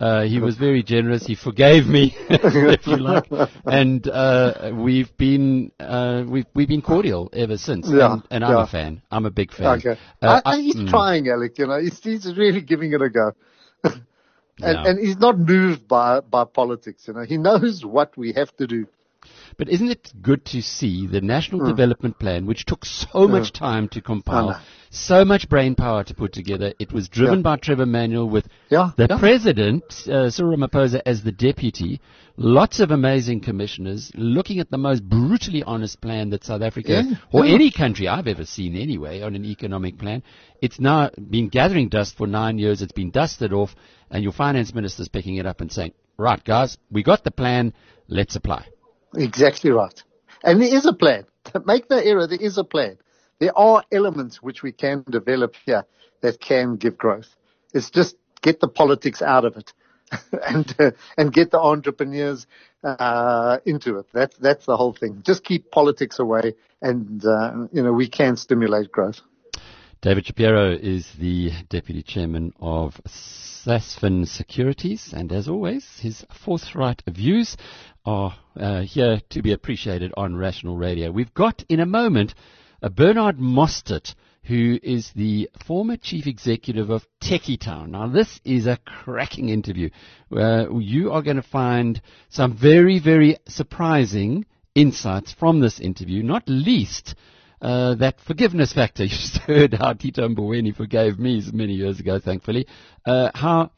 [0.00, 1.26] Uh, he was very generous.
[1.26, 3.26] He forgave me, if you like,
[3.64, 7.88] and uh, we've been uh, we've we've been cordial ever since.
[7.90, 8.62] Yeah, and, and I'm yeah.
[8.62, 9.02] a fan.
[9.10, 9.78] I'm a big fan.
[9.78, 10.00] Okay.
[10.22, 10.88] Uh, I, I- he's mm.
[10.88, 13.32] trying, Alec, you know, he's, he's really giving it a go.
[13.84, 18.54] and, and he's not moved by, by politics, you know, he knows what we have
[18.56, 18.86] to do.
[19.58, 21.66] But isn't it good to see the National Mm.
[21.68, 26.32] Development Plan, which took so much time to compile, so much brain power to put
[26.32, 26.74] together?
[26.78, 27.42] It was driven Yeah.
[27.42, 29.18] by Trevor Manuel with Yeah, the yeah.
[29.18, 32.00] president, uh, Cyril Ramaphosa, as the deputy.
[32.36, 37.44] Lots of amazing commissioners looking at the most brutally honest plan that South Africa or
[37.44, 40.22] any country I've ever seen anyway on an economic plan.
[40.62, 42.80] It's now been gathering dust for nine years.
[42.80, 43.74] It's been dusted off,
[44.08, 47.72] and your finance minister's picking it up and saying, "Right, guys, we got the plan.
[48.06, 48.66] Let's apply."
[49.14, 50.02] Exactly right.
[50.42, 51.24] And there is a plan.
[51.66, 52.98] Make no error, there is a plan.
[53.38, 55.84] There are elements which we can develop here
[56.20, 57.28] that can give growth.
[57.72, 59.72] It's just get the politics out of it
[60.46, 62.46] and, uh, and get the entrepreneurs,
[62.84, 64.06] uh, into it.
[64.12, 65.22] That's, that's the whole thing.
[65.24, 69.20] Just keep politics away and, uh, you know, we can stimulate growth.
[70.00, 77.56] David Shapiro is the Deputy Chairman of Sasfin Securities, and as always, his forthright views
[78.08, 81.10] are uh, here to be appreciated on Rational Radio.
[81.10, 82.34] We've got in a moment
[82.82, 87.90] uh, Bernard Mostert, who is the former Chief Executive of Tekkie Town.
[87.90, 89.90] Now, this is a cracking interview.
[90.34, 92.00] Uh, you are going to find
[92.30, 97.14] some very, very surprising insights from this interview, not least
[97.60, 99.02] uh, that forgiveness factor.
[99.04, 102.66] You just heard how Tito Mboweni forgave me many years ago, thankfully.
[103.04, 103.70] Uh, how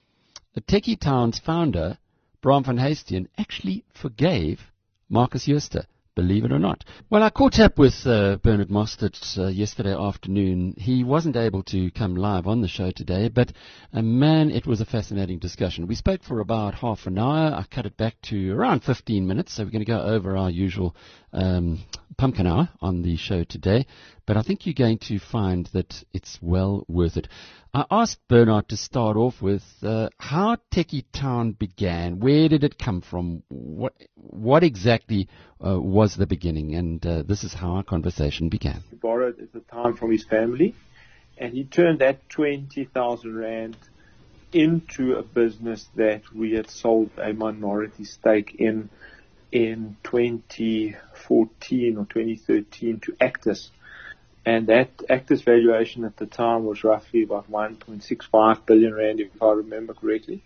[0.69, 1.99] Tekkie Town's founder,
[2.43, 4.61] Braam van Huyssteen, actually forgave
[5.09, 5.87] Markus Jooste.
[6.17, 6.85] Believe it or not.
[7.09, 10.75] Well, I caught up with uh, Bernard Mostert uh, yesterday afternoon.
[10.77, 13.53] He wasn't able to come live on the show today, but
[13.93, 15.87] uh, man, it was a fascinating discussion.
[15.87, 17.55] We spoke for about half an hour.
[17.55, 20.51] I cut it back to around 15 minutes, so we're going to go over our
[20.51, 20.97] usual
[21.33, 21.79] um,
[22.19, 23.87] pumpkin hour on the show today.
[24.27, 27.29] But I think you're going to find that it's well worth it.
[27.73, 32.19] I asked Bernard to start off with uh, how Tekkie Town began.
[32.19, 33.45] Where did it come from?
[33.49, 35.29] What what exactly
[35.65, 36.75] uh, was the beginning?
[36.75, 38.83] And uh, this is how our conversation began.
[38.91, 40.75] He borrowed at the time from his family,
[41.39, 43.77] and he turned that 20,000 rand
[44.53, 48.91] into a business that we had sold a minority stake in
[49.53, 53.71] in 2014 or 2013 to Actis.
[54.45, 59.53] And that Actis valuation at the time was roughly about 1.65 billion rand, if I
[59.53, 60.43] remember correctly.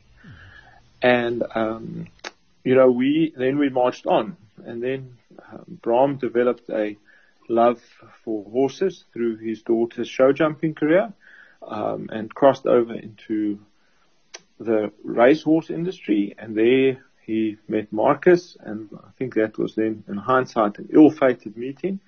[1.00, 2.08] And, um,
[2.64, 4.36] you know, we, then we marched on.
[4.64, 5.18] And then
[5.52, 6.96] um, Braam developed a
[7.48, 7.80] love
[8.24, 11.12] for horses through his daughter's show jumping career,
[11.66, 13.60] um, and crossed over into
[14.58, 16.34] the racehorse industry.
[16.38, 21.56] And there he met Markus, and I think that was then, in hindsight, an ill-fated
[21.56, 22.00] meeting,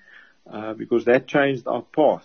[0.51, 2.25] uh, because that changed our path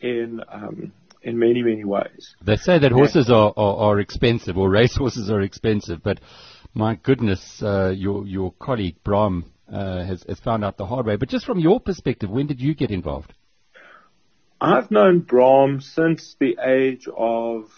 [0.00, 0.92] in, um,
[1.22, 2.34] in many, many ways.
[2.42, 6.20] They say that horses are, are, are expensive, or race horses are expensive, but
[6.74, 11.16] my goodness, uh, your your colleague Braam uh, has, has found out the hard way.
[11.16, 13.32] But just from your perspective, when did you get involved?
[14.60, 17.70] I've known Braam since the age of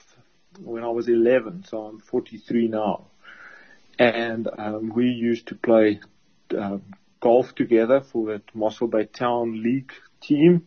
[0.63, 3.07] when I was 11, so I'm 43 now.
[3.99, 6.01] And um, we used to play
[6.59, 6.79] uh,
[7.21, 10.67] golf together for the Mossel Bay Town League team.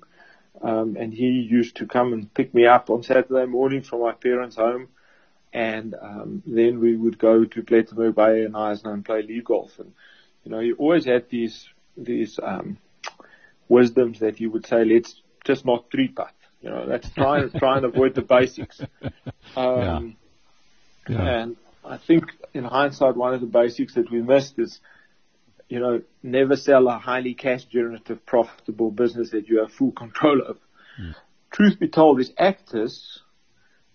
[0.62, 4.14] Um, and he used to come and pick me up on Saturday morning from my
[4.14, 4.88] parents' home.
[5.51, 9.78] And um, then we would go to Plettenberg Bay and Knysna and play league golf.
[9.78, 9.93] And,
[10.43, 12.78] you know, he always had these, these um,
[13.68, 16.34] wisdoms that he would say, let's just not three putt.
[16.62, 18.82] You know, let's try and try and avoid the basics.
[19.56, 20.16] Um,
[21.08, 21.22] Yeah.
[21.22, 24.80] And I think in hindsight, one of the basics that we missed is,
[25.74, 30.39] you know, never sell a highly cash generative, profitable business that you have full control
[30.39, 30.59] of.
[31.49, 33.21] Truth be told, is Actis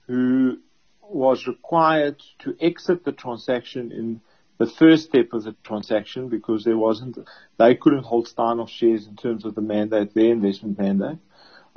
[0.09, 0.59] who
[1.03, 4.21] was required to exit the transaction in
[4.59, 7.17] the first step of the transaction because there wasn't,
[7.59, 11.19] they couldn't hold Steinhoff shares in terms of the mandate, their investment mandate.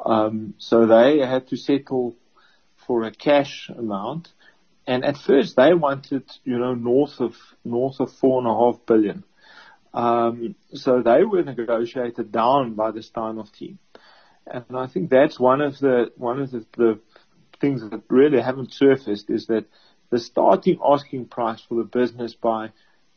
[0.03, 2.15] Um, so they had to settle
[2.87, 4.29] for a cash amount.
[4.87, 8.83] And at first they wanted, you know, north of, north of four and a half
[8.87, 9.25] billion.
[9.93, 13.79] Um, so they were negotiated down by the Steinhoff team.
[14.47, 16.99] And I think that's one of the, one of the, the
[17.59, 19.65] things that really haven't surfaced is that
[20.09, 22.71] the starting asking price for the business by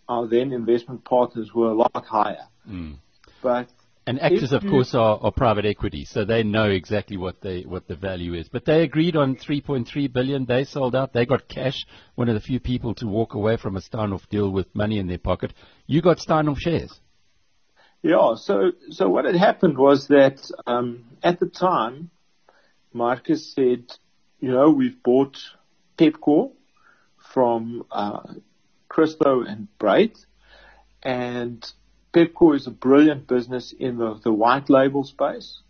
[0.09, 2.47] our then investment partners were a lot higher.
[2.69, 2.97] Mm.
[3.43, 3.69] But
[4.07, 7.63] And Actis, if of course, are, are private equity, so they know exactly what they
[7.63, 8.49] what the value is.
[8.51, 10.45] But they agreed on 3.3 billion.
[10.45, 11.15] They sold out.
[11.15, 11.87] They got cash.
[12.15, 15.07] One of the few people to walk away from a Steinhoff deal with money in
[15.07, 15.55] their pocket.
[15.87, 17.01] You got Steinhoff shares.
[18.03, 22.11] Yeah, so so what had happened was that um, at the time,
[22.93, 23.91] Markus said,
[24.39, 25.39] you know, we've bought
[25.97, 26.53] Pepkor
[27.33, 28.35] from uh,
[28.89, 30.23] Christo and Brait,
[31.03, 31.65] and
[32.15, 35.63] Pepkor is a brilliant business in the, the white label space,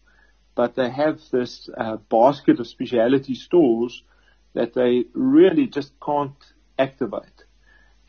[0.55, 4.03] but they have this uh, basket of specialty stores
[4.53, 6.37] that they really just can't
[6.79, 7.45] activate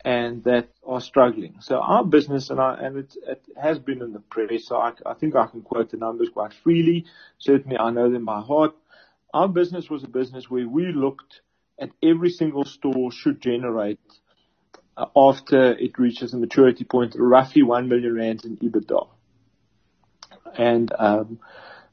[0.04, 1.56] and that are struggling.
[1.60, 4.92] So our business, and, I, and it, it has been in the press, so I,
[5.06, 7.06] I think I can quote the numbers quite freely.
[7.38, 8.74] Certainly I know them by heart.
[9.34, 11.40] Our business was a business where we looked
[11.80, 13.98] at every single store should generate
[15.14, 19.08] after it reaches a maturity point roughly 1 million rand in EBITDA.
[20.56, 21.38] And um,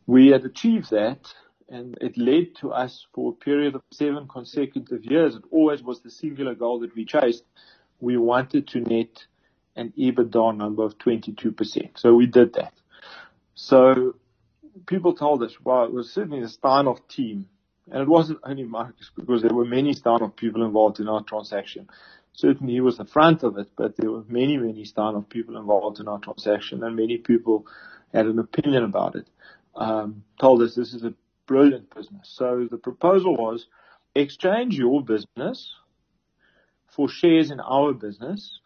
[0.08, 1.34] we had achieved that
[1.70, 5.36] and it led to us for a period of seven consecutive years.
[5.36, 7.44] It always was the singular goal that we chased.
[8.00, 9.26] We wanted to net
[9.76, 11.98] an EBITDA number of 22%.
[11.98, 12.74] So we did that.
[13.56, 14.16] So
[14.86, 17.48] people told us, well, it was certainly the Steinhoff team.
[17.92, 21.90] And it wasn't only Markus because there were many Steinhoff people involved in our transaction.
[22.34, 26.00] Certainly he was the front of it, but there were many, many Steinhoff people involved
[26.00, 27.68] in our transaction and many people
[28.14, 29.28] had an opinion about it.
[29.76, 31.14] Um, told us this is a
[31.48, 32.30] brilliant business.
[32.34, 33.68] So the proposal was
[34.16, 35.74] exchange your business
[36.88, 38.60] for shares in our business.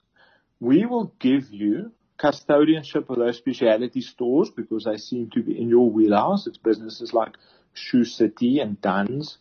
[0.59, 5.69] We will give you custodianship of those specialty stores because they seem to be in
[5.69, 6.47] your wheelhouse.
[6.47, 7.35] It's businesses like
[7.73, 9.37] Shoe City and Dunns.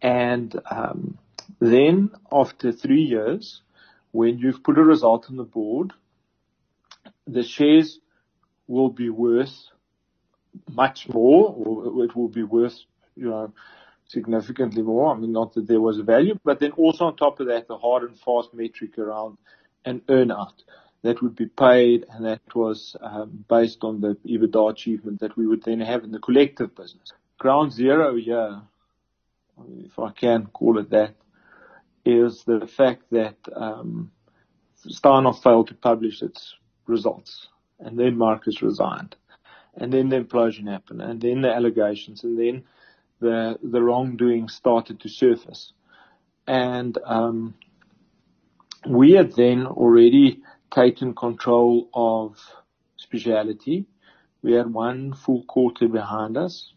[0.00, 1.18] And um,
[1.60, 3.62] then after three years,
[4.12, 5.92] when you've put a result on the board,
[7.26, 7.98] the shares
[8.66, 9.68] will be worth
[10.70, 12.78] much more, or it will be worth,
[13.14, 13.52] you know,
[14.08, 15.14] significantly more.
[15.14, 17.68] I mean, not that there was a value, but then also on top of that,
[17.68, 19.38] the hard and fast metric around
[19.84, 20.54] an earnout
[21.02, 25.46] that would be paid, and that was um, based on the EBITDA achievement that we
[25.46, 27.12] would then have in the collective business.
[27.38, 28.60] Ground zero yeah,
[29.84, 31.14] if I can call it that,
[32.06, 34.10] is the fact that um,
[34.86, 36.54] Steinhoff failed to publish its
[36.86, 37.48] results,
[37.80, 39.16] and then Markus resigned
[39.76, 42.64] and then the implosion happened, and then the allegations, and then
[43.20, 45.72] the the wrongdoing started to surface,
[46.46, 47.54] and um,
[48.88, 50.40] we had then already
[50.70, 52.38] taken control of
[52.96, 53.86] speciality.
[54.42, 56.72] We had one full quarter behind us.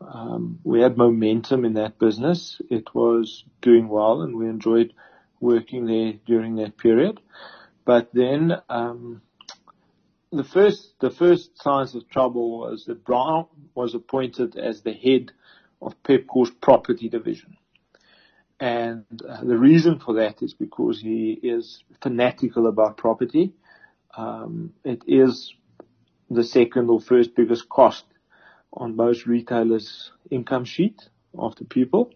[0.00, 2.60] Um, we had momentum in that business.
[2.70, 4.92] It was doing well, and we enjoyed
[5.40, 7.20] working there during that period.
[7.84, 9.22] But then um,
[10.32, 15.32] the first the first signs of trouble was that Braam was appointed as the head
[15.80, 17.56] of Pepco's property division.
[18.58, 23.52] And uh, the reason for that is because he is fanatical about property.
[24.16, 25.52] Um, it is
[26.30, 28.04] the second or first biggest cost
[28.72, 31.08] on most retailers' income sheet
[31.38, 32.12] after people,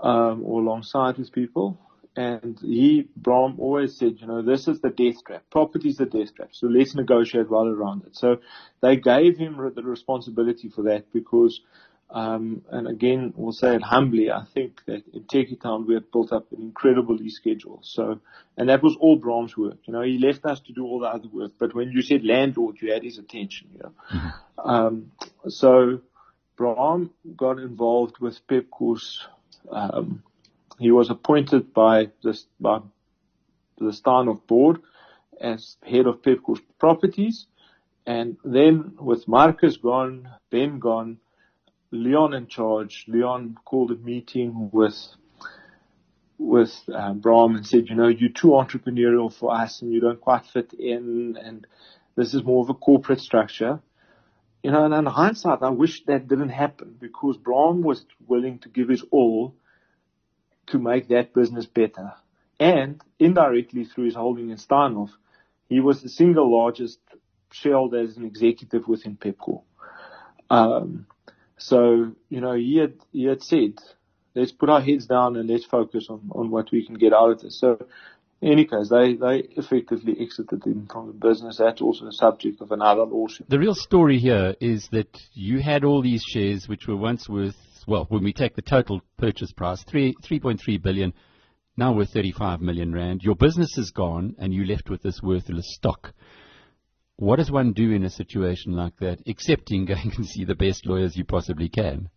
[0.00, 1.80] um, or alongside with people.
[2.16, 5.44] And he, Braam, always said, you know, this is the death trap.
[5.50, 6.48] Property is the death trap.
[6.52, 8.16] So let's negotiate well around it.
[8.16, 8.38] So
[8.80, 11.60] they gave him the responsibility for that because
[12.08, 16.10] Um, and again, we'll say it humbly, I think that in Tekkie Town we had
[16.12, 17.80] built up an incredible schedule.
[17.82, 18.20] So,
[18.56, 19.78] and that was all Braam's work.
[19.84, 22.24] You know, he left us to do all the other work, but when you said
[22.24, 24.20] landlord, you had his attention, you know.
[24.58, 25.12] Um,
[25.48, 26.00] so
[26.56, 29.26] Braam got involved with Pepco's,
[29.70, 30.22] um,
[30.78, 32.80] he was appointed by this, by
[33.78, 34.80] the Steinhoff board
[35.40, 37.46] as head of Pepco's properties.
[38.06, 41.18] And then with Markus gone, Ben gone,
[41.96, 44.96] Leon in charge, Leon called a meeting with
[46.38, 50.20] with um, Braam and said, you know, you're too entrepreneurial for us and you don't
[50.20, 51.66] quite fit in and
[52.14, 53.80] this is more of a corporate structure.
[54.62, 58.68] You know, and in hindsight, I wish that didn't happen because Braam was willing to
[58.68, 59.54] give his all
[60.68, 62.12] to make that business better.
[62.58, 65.10] And indirectly through his holding in Steinhoff,
[65.68, 66.98] he was the single largest
[67.52, 69.62] shareholder as an executive within Pepco.
[70.50, 71.06] Um,
[71.58, 73.74] so, you know, he had, he had said,
[74.34, 77.30] let's put our heads down and let's focus on, on what we can get out
[77.30, 77.58] of this.
[77.60, 77.78] So,
[78.42, 81.56] in any case, they, they effectively exited him from the business.
[81.56, 83.48] That's also the subject of another lawsuit.
[83.48, 87.56] The real story here is that you had all these shares which were once worth,
[87.86, 91.14] well, when we take the total purchase price, three, 3.3 billion,
[91.78, 93.22] now worth 35 million rand.
[93.22, 96.12] Your business is gone and you're left with this worthless stock.
[97.16, 100.86] What does one do in a situation like that, excepting going and see the best
[100.86, 102.10] lawyers you possibly can?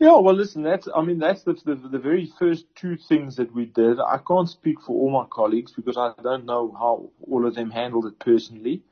[0.00, 3.52] Yeah, well, listen, that's, I mean, that's the, the, the very first two things that
[3.52, 3.98] we did.
[3.98, 7.70] I can't speak for all my colleagues because I don't know how all of them
[7.70, 8.82] handled it personally.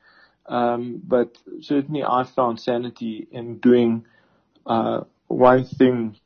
[0.45, 4.05] Um, but certainly I found sanity in doing,
[4.65, 6.17] uh, one thing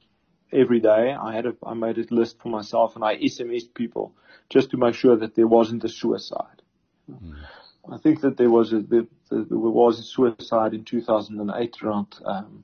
[0.52, 1.16] every day.
[1.20, 4.14] I had a, I made a list for myself and I SMSed people
[4.50, 6.62] just to make sure that there wasn't a suicide.
[7.90, 12.64] I think that there was a, there, there was a suicide in 2008 around, um,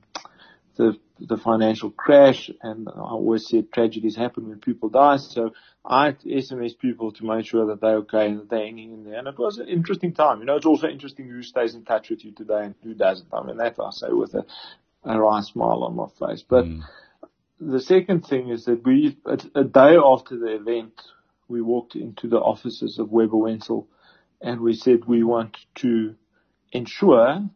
[0.76, 5.16] the the financial crash, and I always said tragedies happen when people die.
[5.16, 5.52] So
[5.84, 9.18] I SMS people to make sure that they're okay and that they're hanging in there.
[9.18, 10.38] And it was an interesting time.
[10.40, 13.28] You know, it's also interesting who stays in touch with you today and who doesn't.
[13.32, 14.46] I mean, that I say with a,
[15.04, 16.44] a wry smile on my face.
[16.48, 16.66] But
[17.60, 21.00] the second thing is that we, a, a day after the event,
[21.48, 23.88] we walked into the offices of Webber Wentzel
[24.40, 26.14] and we said we want to
[26.72, 27.48] ensure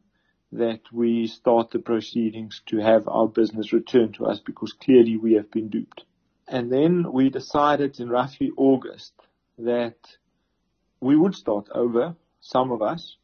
[0.53, 5.35] that we start the proceedings to have our business returned to us because clearly we
[5.35, 6.05] have been duped.
[6.47, 9.13] And then we decided in roughly August
[9.59, 9.97] that
[11.01, 13.17] we would start over, some of us,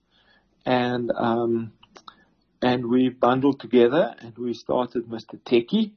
[0.65, 1.73] and um,
[2.61, 5.39] and we bundled together and we started Mr.
[5.41, 5.93] Tekkie,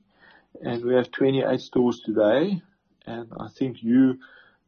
[0.61, 2.61] and we have 28 stores today,
[3.05, 4.19] and I think you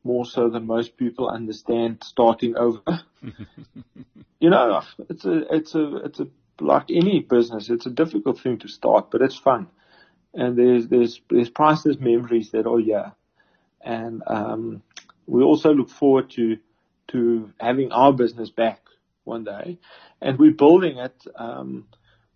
[0.03, 2.81] more so than most people understand starting over.
[4.39, 6.27] you know, it's a it's a it's a
[6.59, 9.67] like any business, it's a difficult thing to start, but it's fun.
[10.33, 13.13] And there's, there's, there's priceless memories that are here.
[13.81, 14.81] And, um,
[15.25, 16.57] we also look forward to,
[17.09, 18.81] to having our business back
[19.23, 19.79] one day.
[20.21, 21.87] And we're building it, um,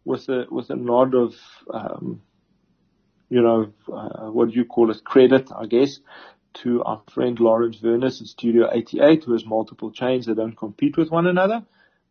[0.05, 1.35] with a, with a nod of,
[1.73, 2.21] um,
[3.29, 5.03] you know, uh, what do you call it?
[5.03, 5.99] Credit, I guess,
[6.63, 10.97] to our friend Lawrence Vernus at Studio 88, who has multiple chains that don't compete
[10.97, 11.63] with one another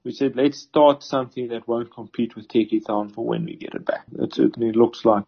[0.06, 3.74] we said let's start something that won't compete with Tekkie Town for when we get
[3.74, 4.04] it back.
[4.16, 5.24] It certainly looks like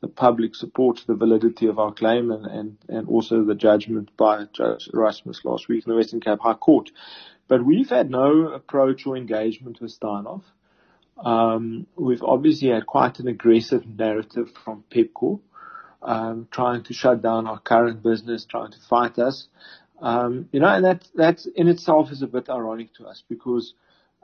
[0.00, 4.44] the public supports the validity of our claim and, and, and also the judgment by
[4.52, 6.92] Judge Erasmus last week in the Western Cape High Court.
[7.48, 10.44] But we've had no approach or engagement with Steinhoff.
[11.18, 15.40] Um, we've obviously had quite an aggressive narrative from Pepkor,
[16.02, 19.48] um, trying to shut down our current business, trying to fight us.
[20.00, 23.74] Um, you know, and that, that in itself is a bit ironic to us because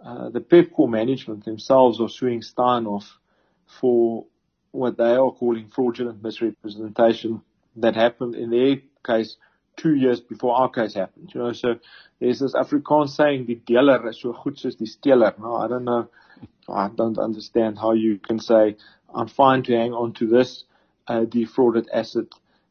[0.04, 3.04] uh, the Pepkor management themselves are suing Steinhoff
[3.80, 4.26] for
[4.72, 7.42] what they are calling fraudulent misrepresentation
[7.76, 8.76] that happened in their
[9.06, 9.36] case
[9.76, 11.30] two years before our case happened.
[11.32, 11.76] You know, so
[12.20, 15.34] there's this Afrikaans saying, die dealer is so goed die stealer.
[15.38, 16.08] Now, I don't know,
[16.68, 18.76] I don't understand how you can say,
[19.14, 20.64] I'm fine to hang on to this
[21.08, 22.26] uh, defrauded asset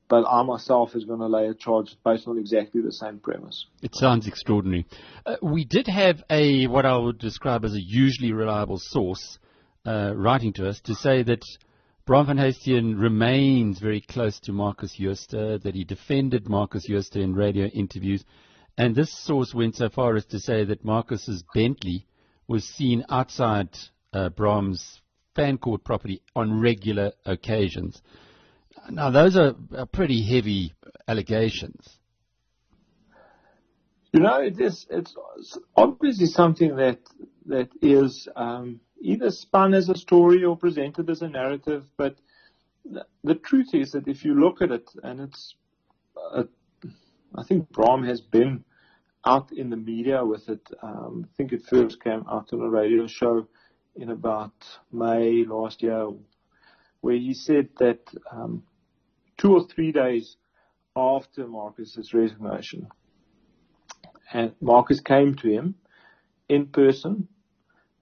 [0.10, 3.66] but I myself is going to lay a charge based on exactly the same premise.
[3.82, 4.86] It sounds extraordinary.
[5.26, 9.38] Uh, we did have a what I would describe as a usually reliable source
[9.86, 11.42] uh, writing to us to say that
[12.06, 17.34] Braam van Huyssteen remains very close to Markus Jooste, that he defended Markus Jooste in
[17.34, 18.24] radio interviews,
[18.78, 22.06] and this source went so far as to say that Markus's Bentley
[22.48, 23.70] was seen outside
[24.14, 25.02] uh, Braam's
[25.36, 28.02] fan court property on regular occasions.
[28.90, 30.74] Now, those are, are pretty heavy
[31.08, 31.98] allegations.
[34.14, 35.16] You know, it is, it's
[35.76, 37.00] obviously something that,
[37.48, 41.86] that is, um, either spun as a story or presented as a narrative.
[41.98, 42.16] But
[42.86, 45.56] the, the truth is that if you look at it, and it's,
[46.34, 46.44] uh,
[47.36, 48.64] I think Braam has been
[49.26, 50.66] out in the media with it.
[50.82, 53.48] Um, I think it first came out on a radio show
[53.96, 54.54] in about
[54.92, 56.08] May last year,
[57.02, 58.00] where he said that
[58.32, 58.64] um,
[59.38, 60.38] two or three days
[60.96, 62.88] after Markus's resignation,
[64.34, 65.76] and Markus came to him
[66.50, 67.28] in person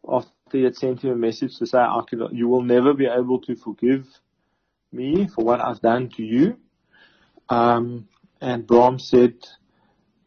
[0.07, 3.41] after he had sent him a message to say, I you will never be able
[3.41, 4.07] to forgive
[4.91, 6.57] me for what I've done to you.
[7.49, 8.07] Um,
[8.41, 9.35] and Braam said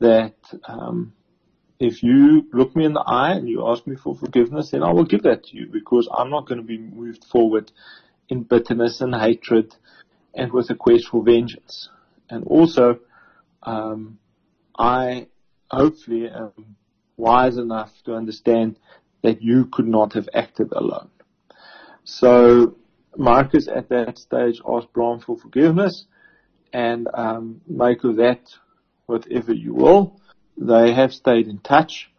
[0.01, 0.37] that
[0.67, 1.13] um,
[1.79, 4.93] if you look me in the eye and you ask me for forgiveness, then I
[4.93, 7.71] will give that to you because I'm not going to be moved forward
[8.29, 9.75] in bitterness and hatred
[10.39, 11.91] and with a quest for vengeance.
[12.30, 13.01] And also,
[13.64, 14.18] um,
[14.78, 15.26] I
[15.70, 16.76] hopefully am
[17.16, 18.78] wise enough to understand
[19.22, 21.11] that you could not have acted alone.
[22.05, 22.76] So
[23.16, 26.07] Markus at that stage asked Braam for forgiveness
[26.72, 28.43] and um, make of that
[29.07, 30.20] whatever you will.
[30.57, 32.11] They have stayed in touch.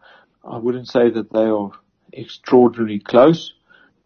[0.44, 1.72] I wouldn't say that they are
[2.14, 3.54] extraordinarily close,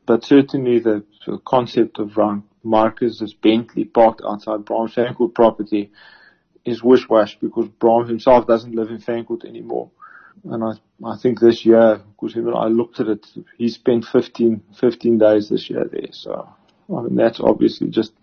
[0.05, 5.91] but certainly the, the concept of Ron Markus's Bentley parked outside Braam's Fancourt property
[6.65, 9.91] is wish-wash because Braam himself doesn't live in Fancourt anymore.
[10.45, 10.71] And I,
[11.05, 13.25] I think this year, because even I looked at it,
[13.57, 16.11] he spent 15, 15 days this year there.
[16.11, 16.49] So,
[16.89, 18.13] I mean, that's obviously just,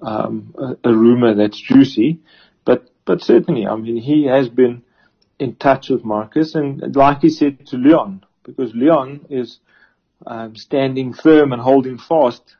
[0.00, 2.20] um, a, a rumor that's juicy.
[2.64, 4.82] But, but certainly, I mean, he has been
[5.38, 9.58] in touch with Markus and like he said to Leon, because Leon is,
[10.24, 12.56] um, standing firm and holding fast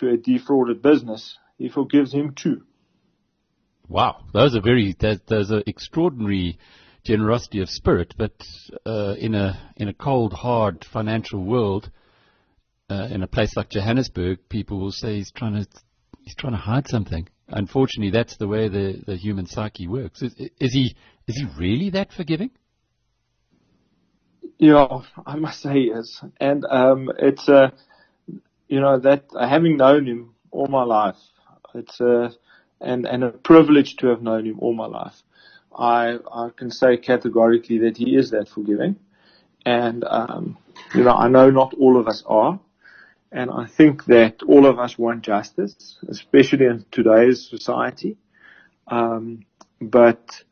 [0.00, 1.38] to a defrauded business.
[1.58, 2.62] He forgives him too.
[3.88, 6.58] Wow, those are very that, those are extraordinary
[7.04, 8.32] generosity of spirit, but
[8.86, 11.90] uh, in a in a cold, hard financial world,
[12.88, 15.66] uh, in a place like Johannesburg, people will say he's trying to
[16.22, 17.28] he's trying to hide something.
[17.48, 20.22] Unfortunately, that's the way the, the human psyche works.
[20.22, 20.94] Is, is he
[21.26, 22.50] is he really that forgiving?
[24.58, 27.70] Yeah, I must say he is, and um, it's uh,
[28.70, 31.18] you know that having known him all my life,
[31.74, 32.30] it's uh,
[32.80, 35.22] and and a privilege to have known him all my life.
[35.76, 38.96] I I can say categorically that he is that forgiving,
[39.66, 40.56] and um,
[40.94, 42.60] you know I know not all of us are,
[43.32, 48.16] and I think that all of us want justice, especially in today's society.
[48.86, 49.46] Um,
[49.80, 50.44] but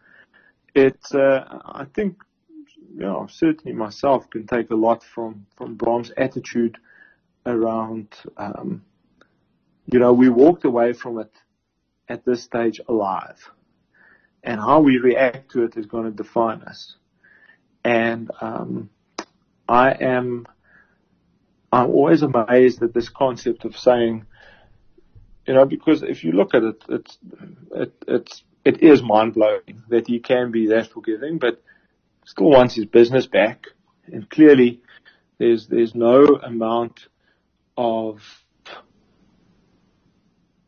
[0.75, 2.17] it's uh, I think
[2.97, 6.79] you know certainly myself can take a lot from from Braam's attitude
[7.49, 8.85] around um,
[9.87, 11.33] you know we walked away from it
[12.09, 13.51] at this stage alive
[14.43, 16.97] and how we react to it is going to define us.
[17.85, 18.91] And um,
[19.69, 20.47] I am,
[21.73, 24.27] I'm always amazed at this concept of saying,
[25.47, 27.19] you know, because if you look at it, it's,
[28.65, 31.63] it, is mind blowing that he can be that forgiving, but
[32.27, 33.67] still wants his business back.
[34.07, 34.81] And clearly,
[35.39, 37.09] there's there's no amount
[37.79, 38.21] of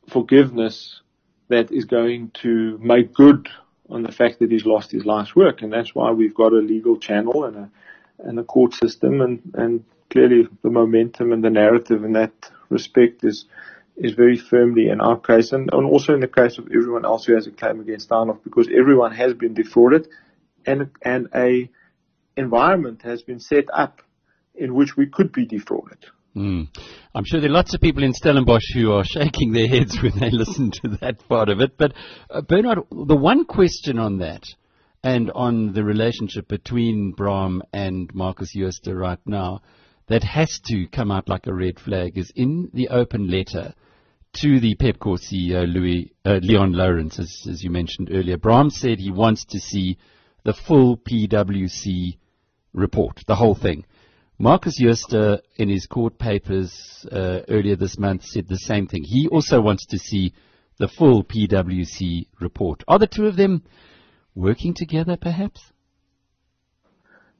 [0.09, 1.03] forgiveness
[1.49, 3.49] that is going to make good
[3.91, 5.61] on the fact that he's lost his life's work.
[5.61, 7.71] And that's why we've got a legal channel and a,
[8.21, 12.33] and a court system and, and clearly the momentum and the narrative in that
[12.69, 13.47] respect is,
[13.97, 17.25] is very firmly in our case and, and also in the case of everyone else
[17.25, 20.07] who has a claim against Steinhoff because everyone has been defrauded
[20.65, 21.69] and, and a
[22.37, 24.01] environment has been set up
[24.55, 26.07] in which we could be defrauded.
[26.41, 26.69] Mm.
[27.15, 30.19] I'm sure there are lots of people in Stellenbosch who are shaking their heads when
[30.19, 31.77] they listen to that part of it.
[31.77, 31.93] But
[32.31, 34.45] uh, Bernard, the one question on that
[35.05, 39.61] and on the relationship between Braam and Markus Jooste right now
[40.07, 43.75] that has to come out like a red flag is in the open letter
[44.33, 48.39] to the Pepkor CEO Louis uh, Leon Lourens, as, as you mentioned earlier.
[48.39, 49.99] Braam said he wants to see
[50.45, 52.17] the full PwC
[52.73, 53.85] report, the whole thing.
[54.43, 59.03] Markus Jooste, in his court papers uh, earlier this month, said the same thing.
[59.05, 60.33] He also wants to see
[60.79, 62.83] the full PwC report.
[62.89, 63.65] Are the two of them
[64.35, 65.61] working together, perhaps?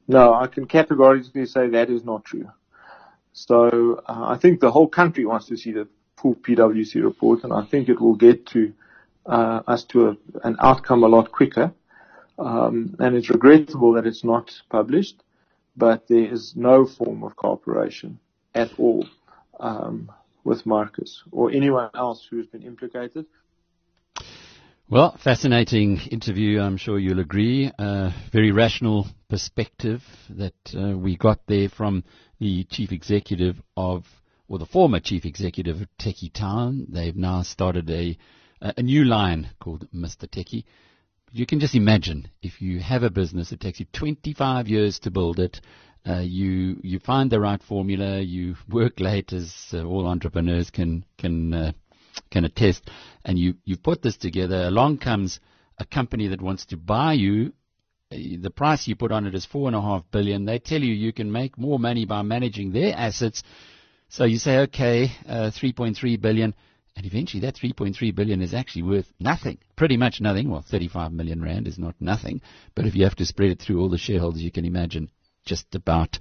[0.09, 2.51] No, I can categorically say that is not true.
[3.33, 5.89] So uh, I think the whole country wants to see the
[6.21, 8.75] full PwC report, and I think it will get to
[9.25, 11.73] uh, us to a, an outcome a lot quicker.
[12.39, 15.23] Um, and it's regrettable that it's not published
[15.81, 18.21] but there is no form of cooperation
[18.55, 19.07] at all
[19.59, 20.13] um,
[20.45, 23.25] with Markus or anyone else who has been implicated.
[24.91, 27.73] Well, fascinating interview, I'm sure you'll agree.
[27.79, 32.05] Uh, very rational perspective that uh, we got there from
[32.41, 34.05] the chief executive of,
[34.49, 36.89] or the former chief executive of Tekkie Town.
[36.91, 38.19] They've now started a,
[38.61, 40.29] a new line called Mr.
[40.29, 40.65] Tekkie.
[41.33, 45.11] You can just imagine if you have a business, it takes you 25 years to
[45.11, 45.61] build it.
[46.07, 48.21] Uh, you you find the right formula.
[48.21, 51.73] You work late, as uh, all entrepreneurs can can uh,
[52.31, 52.91] can attest,
[53.25, 54.63] and you, you put this together.
[54.63, 55.39] Along comes
[55.79, 57.53] a company that wants to buy you.
[58.13, 60.47] Uh, The price you put on it is four and a half billion.
[60.47, 63.43] They tell you you can make more money by managing their assets.
[64.09, 66.55] So you say, okay, uh, 3.3 billion.
[67.01, 69.57] And eventually that 3.3 billion is actually worth nothing.
[69.75, 70.51] Pretty much nothing.
[70.51, 72.43] Well, 35 million rand is not nothing.
[72.75, 75.09] But if you have to spread it through all the shareholders, you can imagine
[75.47, 76.19] just about,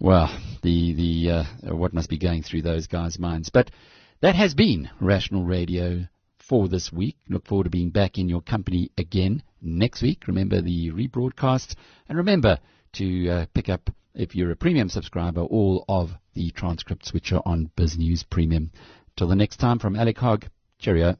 [0.00, 3.50] well, the, the, uh, what must be going through those guys' minds.
[3.50, 3.70] But
[4.20, 6.08] that has been Rational Radio
[6.38, 7.16] for this week.
[7.28, 10.26] Look forward to being back in your company again next week.
[10.26, 11.76] Remember the rebroadcasts
[12.08, 12.58] and remember
[12.94, 17.42] to uh, pick up, if you're a premium subscriber, all of the transcripts which are
[17.46, 18.72] on BizNews Premium.
[19.16, 20.46] Till the next time from Alec Hogg,
[20.78, 21.16] cheerio.